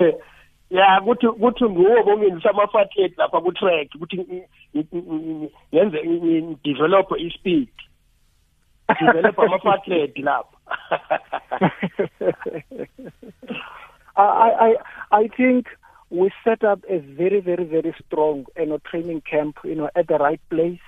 [0.70, 4.44] ya kuthi kuthi nguwo bongenisa ama-fathet lapha ku-track ukuthi
[5.74, 5.98] ngenze
[6.64, 7.68] develop i-speed.
[9.00, 10.56] Develop ama-fathet lapha.
[14.16, 14.76] I, I,
[15.12, 15.66] I think
[16.10, 20.08] we set up a very, very, very strong you know, training camp, you know, at
[20.08, 20.80] the right place.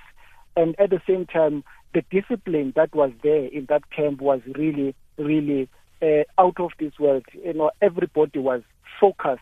[0.55, 1.63] And at the same time,
[1.93, 5.69] the discipline that was there in that camp was really, really
[6.01, 7.23] uh, out of this world.
[7.33, 8.61] You know, everybody was
[8.99, 9.41] focused,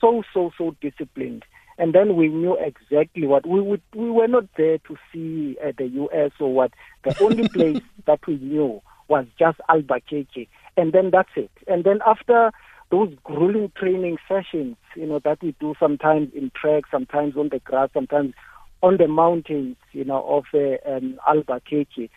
[0.00, 1.44] so, so, so disciplined.
[1.78, 5.72] And then we knew exactly what we would, we were not there to see uh,
[5.76, 6.72] the US or what.
[7.02, 10.48] The only place that we knew was just Albuquerque.
[10.76, 11.50] And then that's it.
[11.66, 12.52] And then after
[12.94, 17.58] those grueling training sessions, you know, that we do sometimes in track, sometimes on the
[17.58, 18.34] grass, sometimes
[18.84, 22.08] on the mountains, you know, of uh, um, Albuquerque,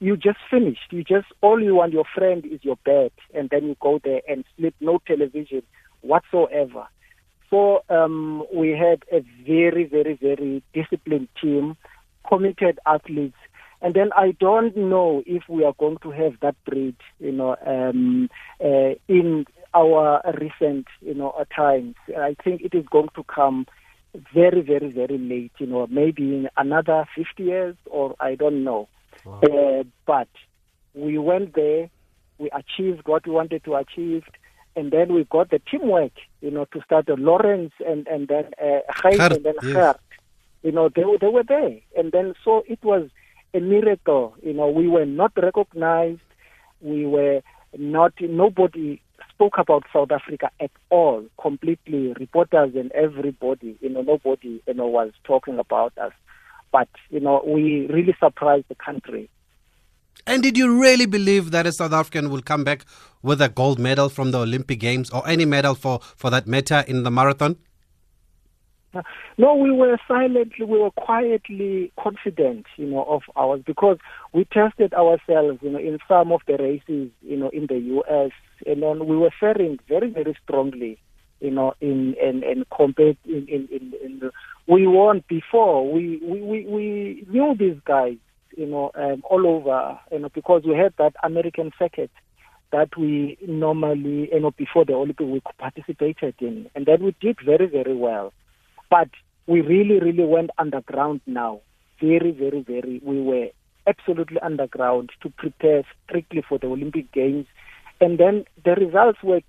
[0.00, 0.90] you just finished.
[0.90, 4.20] You just, all you want, your friend is your bed, and then you go there
[4.28, 5.62] and sleep, no television
[6.02, 6.86] whatsoever.
[7.48, 11.74] So um, we had a very, very, very disciplined team,
[12.28, 13.38] committed athletes,
[13.80, 17.56] and then I don't know if we are going to have that breed, you know,
[17.64, 18.28] um,
[18.62, 21.94] uh, in our recent, you know, times.
[22.16, 23.66] I think it is going to come
[24.34, 28.88] very, very, very late, you know, maybe in another 50 years or I don't know.
[29.24, 29.40] Wow.
[29.40, 30.28] Uh, but
[30.94, 31.90] we went there,
[32.38, 34.24] we achieved what we wanted to achieve,
[34.76, 38.50] and then we got the teamwork, you know, to start the Lawrence and and then
[38.62, 39.72] uh, and then yes.
[39.72, 40.00] Gert.
[40.62, 43.08] You know, they they were there, and then so it was
[43.54, 44.34] a miracle.
[44.42, 46.20] You know, we were not recognized.
[46.80, 47.42] We were
[47.76, 48.12] not.
[48.20, 51.24] Nobody spoke about South Africa at all.
[51.40, 53.76] Completely, reporters and everybody.
[53.80, 56.12] You know, nobody you know was talking about us.
[56.72, 59.30] But you know, we really surprised the country.
[60.26, 62.84] And did you really believe that a South African will come back
[63.22, 66.84] with a gold medal from the Olympic Games or any medal for, for that matter
[66.86, 67.56] in the marathon?
[69.36, 73.98] No, we were silently, we were quietly confident, you know, of ours because
[74.32, 78.32] we tested ourselves, you know, in some of the races, you know, in the U.S.
[78.66, 80.98] and then we were faring very, very strongly,
[81.40, 84.30] you know, in in in compared in in, in, in
[84.66, 85.90] we won before.
[85.90, 88.16] We, we we we knew these guys,
[88.56, 92.10] you know, um, all over, you know, because we had that American circuit
[92.70, 97.38] that we normally, you know, before the Olympic we participated in, and that we did
[97.44, 98.32] very, very well.
[98.90, 99.08] But
[99.46, 101.60] we really, really went underground now.
[102.00, 103.00] Very, very, very.
[103.02, 103.48] We were
[103.86, 107.46] absolutely underground to prepare strictly for the Olympic Games.
[108.00, 109.40] And then the results were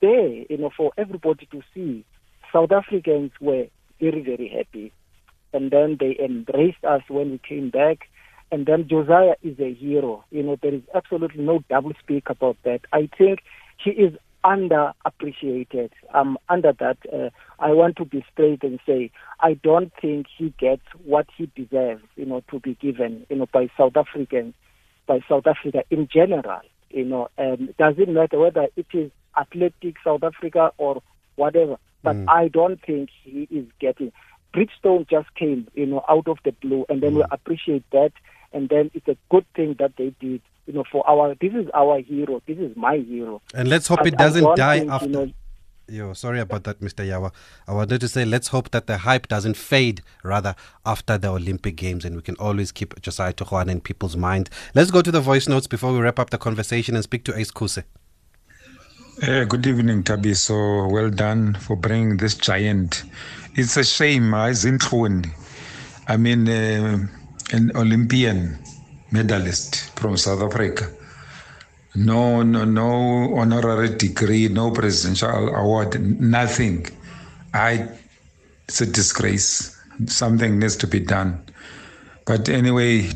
[0.00, 2.04] there, you know, for everybody to see.
[2.52, 3.66] South Africans were
[4.00, 4.92] very, very happy.
[5.52, 8.08] And then they embraced us when we came back.
[8.50, 10.24] And then Josiah is a hero.
[10.30, 12.80] You know, there is absolutely no double speak about that.
[12.92, 13.40] I think
[13.82, 15.90] he is underappreciated.
[16.14, 20.54] Um, under that, uh, I want to be straight and say I don't think he
[20.58, 22.04] gets what he deserves.
[22.16, 23.26] You know, to be given.
[23.28, 24.54] You know, by South Africans,
[25.06, 26.60] by South Africa in general.
[26.90, 31.02] You know, um, doesn't matter whether it is athletic South Africa or
[31.36, 31.76] whatever.
[32.02, 32.24] But Mm.
[32.28, 34.12] I don't think he is getting.
[34.54, 38.12] Bridgestone just came, you know, out of the blue, and then we appreciate that.
[38.52, 41.34] And then it's a good thing that they did, you know, for our.
[41.34, 42.40] This is our hero.
[42.46, 43.42] This is my hero.
[43.52, 45.08] And let's hope But it doesn't die think, you after.
[45.08, 45.30] know,
[45.90, 47.02] Yo, sorry about that, Mr.
[47.02, 47.32] Yawa.
[47.66, 51.76] I wanted to say let's hope that the hype doesn't fade rather after the Olympic
[51.76, 54.50] Games and we can always keep Josiah Thugwane in people's mind.
[54.74, 57.38] Let's go to the voice notes before we wrap up the conversation and speak to
[57.38, 57.84] Ace Kuse.
[59.22, 60.34] Uh, good evening, Tabi.
[60.34, 63.04] So well done for bringing this giant.
[63.54, 65.30] It's a shame, Zintlun.
[66.06, 66.98] I mean, uh,
[67.52, 68.58] an Olympian
[69.10, 70.90] medalist from South Africa.
[71.94, 76.86] No, no, no honorary degree, no presidential award, nothing.
[77.54, 77.88] I,
[78.68, 79.76] it's a disgrace.
[80.06, 81.42] Something needs to be done.
[82.26, 83.10] But anyway,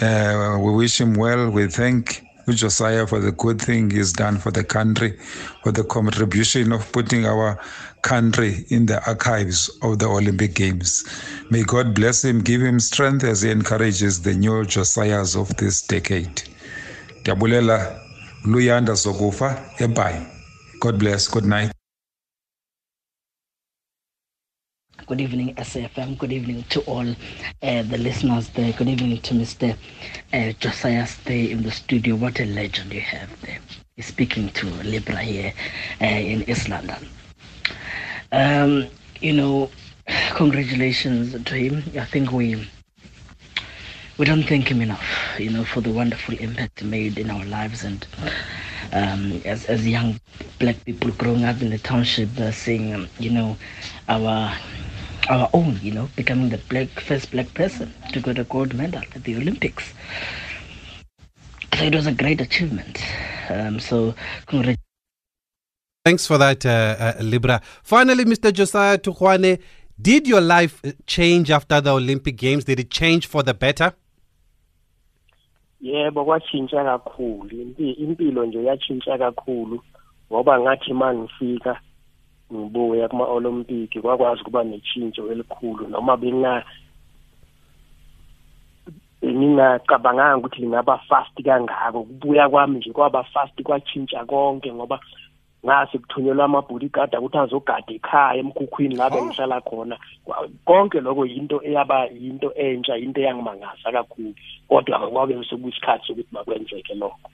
[0.00, 1.50] uh, we wish him well.
[1.50, 5.18] We thank Josiah for the good thing he's done for the country,
[5.62, 7.58] for the contribution of putting our
[8.02, 11.04] country in the archives of the Olympic Games.
[11.50, 15.82] May God bless him, give him strength as he encourages the new Josiahs of this
[15.82, 16.42] decade.
[17.24, 18.03] Diabulela
[18.44, 20.26] Luyanda Zogufa, bye.
[20.78, 21.28] God bless.
[21.28, 21.72] Good night.
[25.06, 26.18] Good evening, SAFM.
[26.18, 28.74] Good evening to all uh, the listeners there.
[28.74, 29.74] Good evening to Mr.
[30.34, 32.16] Uh, Josiah Stay in the studio.
[32.16, 33.60] What a legend you have there.
[33.96, 35.54] He's speaking to Libra here
[36.02, 37.08] uh, in East London.
[38.30, 38.88] Um,
[39.22, 39.70] you know,
[40.32, 41.82] congratulations to him.
[41.98, 42.68] I think we
[44.18, 45.04] we don't thank him enough,
[45.38, 48.06] you know, for the wonderful impact made in our lives and
[48.92, 50.20] um, as, as young
[50.58, 53.56] black people growing up in the township, uh, seeing, um, you know,
[54.08, 54.54] our
[55.30, 59.00] our own, you know, becoming the black first black person to get a gold medal
[59.14, 59.92] at the Olympics.
[61.74, 63.02] So it was a great achievement.
[63.48, 64.14] Um, so
[64.46, 64.78] congratulations.
[66.04, 67.62] Thanks for that, uh, uh, Libra.
[67.82, 68.52] Finally, Mr.
[68.52, 69.58] Josiah Thugwane,
[70.00, 72.64] did your life uh, change after the Olympic Games?
[72.64, 73.94] Did it change for the better?
[75.84, 77.52] Yebo kwatshintsha kakhulu.
[77.62, 79.76] Impi- impilo nje yatshintsha kakhulu
[80.30, 81.80] ngoba ngathi uma ngifika
[82.52, 86.64] ngibuya kuma-olimpiki kwakwazi ukuba netshintsho elikhulu noma benga
[89.24, 92.00] ngingacabanganga ukuthi lingaba fast kangako.
[92.00, 95.00] Ukubuya kwami nje kwaba fast kwatshintsha konke ngoba
[95.64, 99.96] ngase kuthunyelwa ama-bodyguard ukuthi azogada ekhaya emkhukhwini ngabe ngihlala khona.
[100.24, 104.34] Kwa- konke lokho yinto eyaba yinto entsha yinto eyangimangaza kakhulu.
[104.68, 107.30] Kodwa kwabe sekuyisikhathi sokuthi makwenzeke lokho.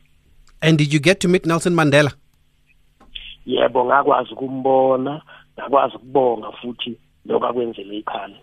[0.62, 2.12] And did you get to meet Nelson Mandela?
[3.47, 5.22] yebo ngakwazi ukumbona
[5.59, 8.39] ngakwazi ukubonga futhi lokho akwenzele ikhanda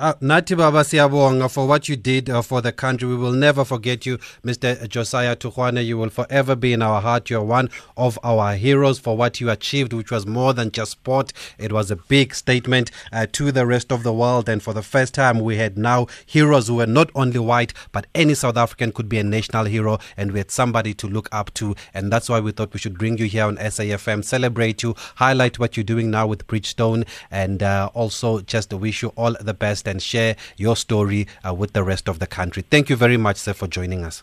[0.00, 3.08] Uh, Nati Baba Siabonga for what you did uh, for the country.
[3.08, 4.88] We will never forget you, Mr.
[4.88, 5.84] Josiah Thugwane.
[5.84, 7.28] You will forever be in our heart.
[7.28, 11.32] You're one of our heroes for what you achieved, which was more than just sport.
[11.58, 14.48] It was a big statement uh, to the rest of the world.
[14.48, 18.06] And for the first time, we had now heroes who were not only white, but
[18.14, 19.98] any South African could be a national hero.
[20.16, 21.74] And we had somebody to look up to.
[21.92, 25.58] And that's why we thought we should bring you here on SAFM, celebrate you, highlight
[25.58, 29.87] what you're doing now with Bridgestone, and uh, also just wish you all the best
[29.88, 32.64] and share your story uh, with the rest of the country.
[32.70, 34.22] Thank you very much, sir, for joining us.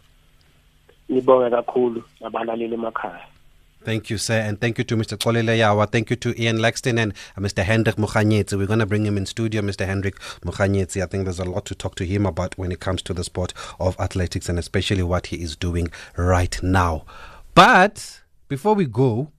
[3.86, 5.16] Thank you, sir, and thank you to Mr.
[5.16, 5.91] Xolile Yawa.
[5.91, 7.63] Thank you to Ian Laxton and uh, Mr.
[7.63, 8.57] Hendrik Mokganyetsi.
[8.57, 9.86] We're going to bring him in studio, Mr.
[9.86, 11.03] Hendrik Mokganyetsi.
[11.03, 13.24] I think there's a lot to talk to him about when it comes to the
[13.24, 17.05] sport of athletics and especially what he is doing right now.
[17.53, 19.32] But before we go,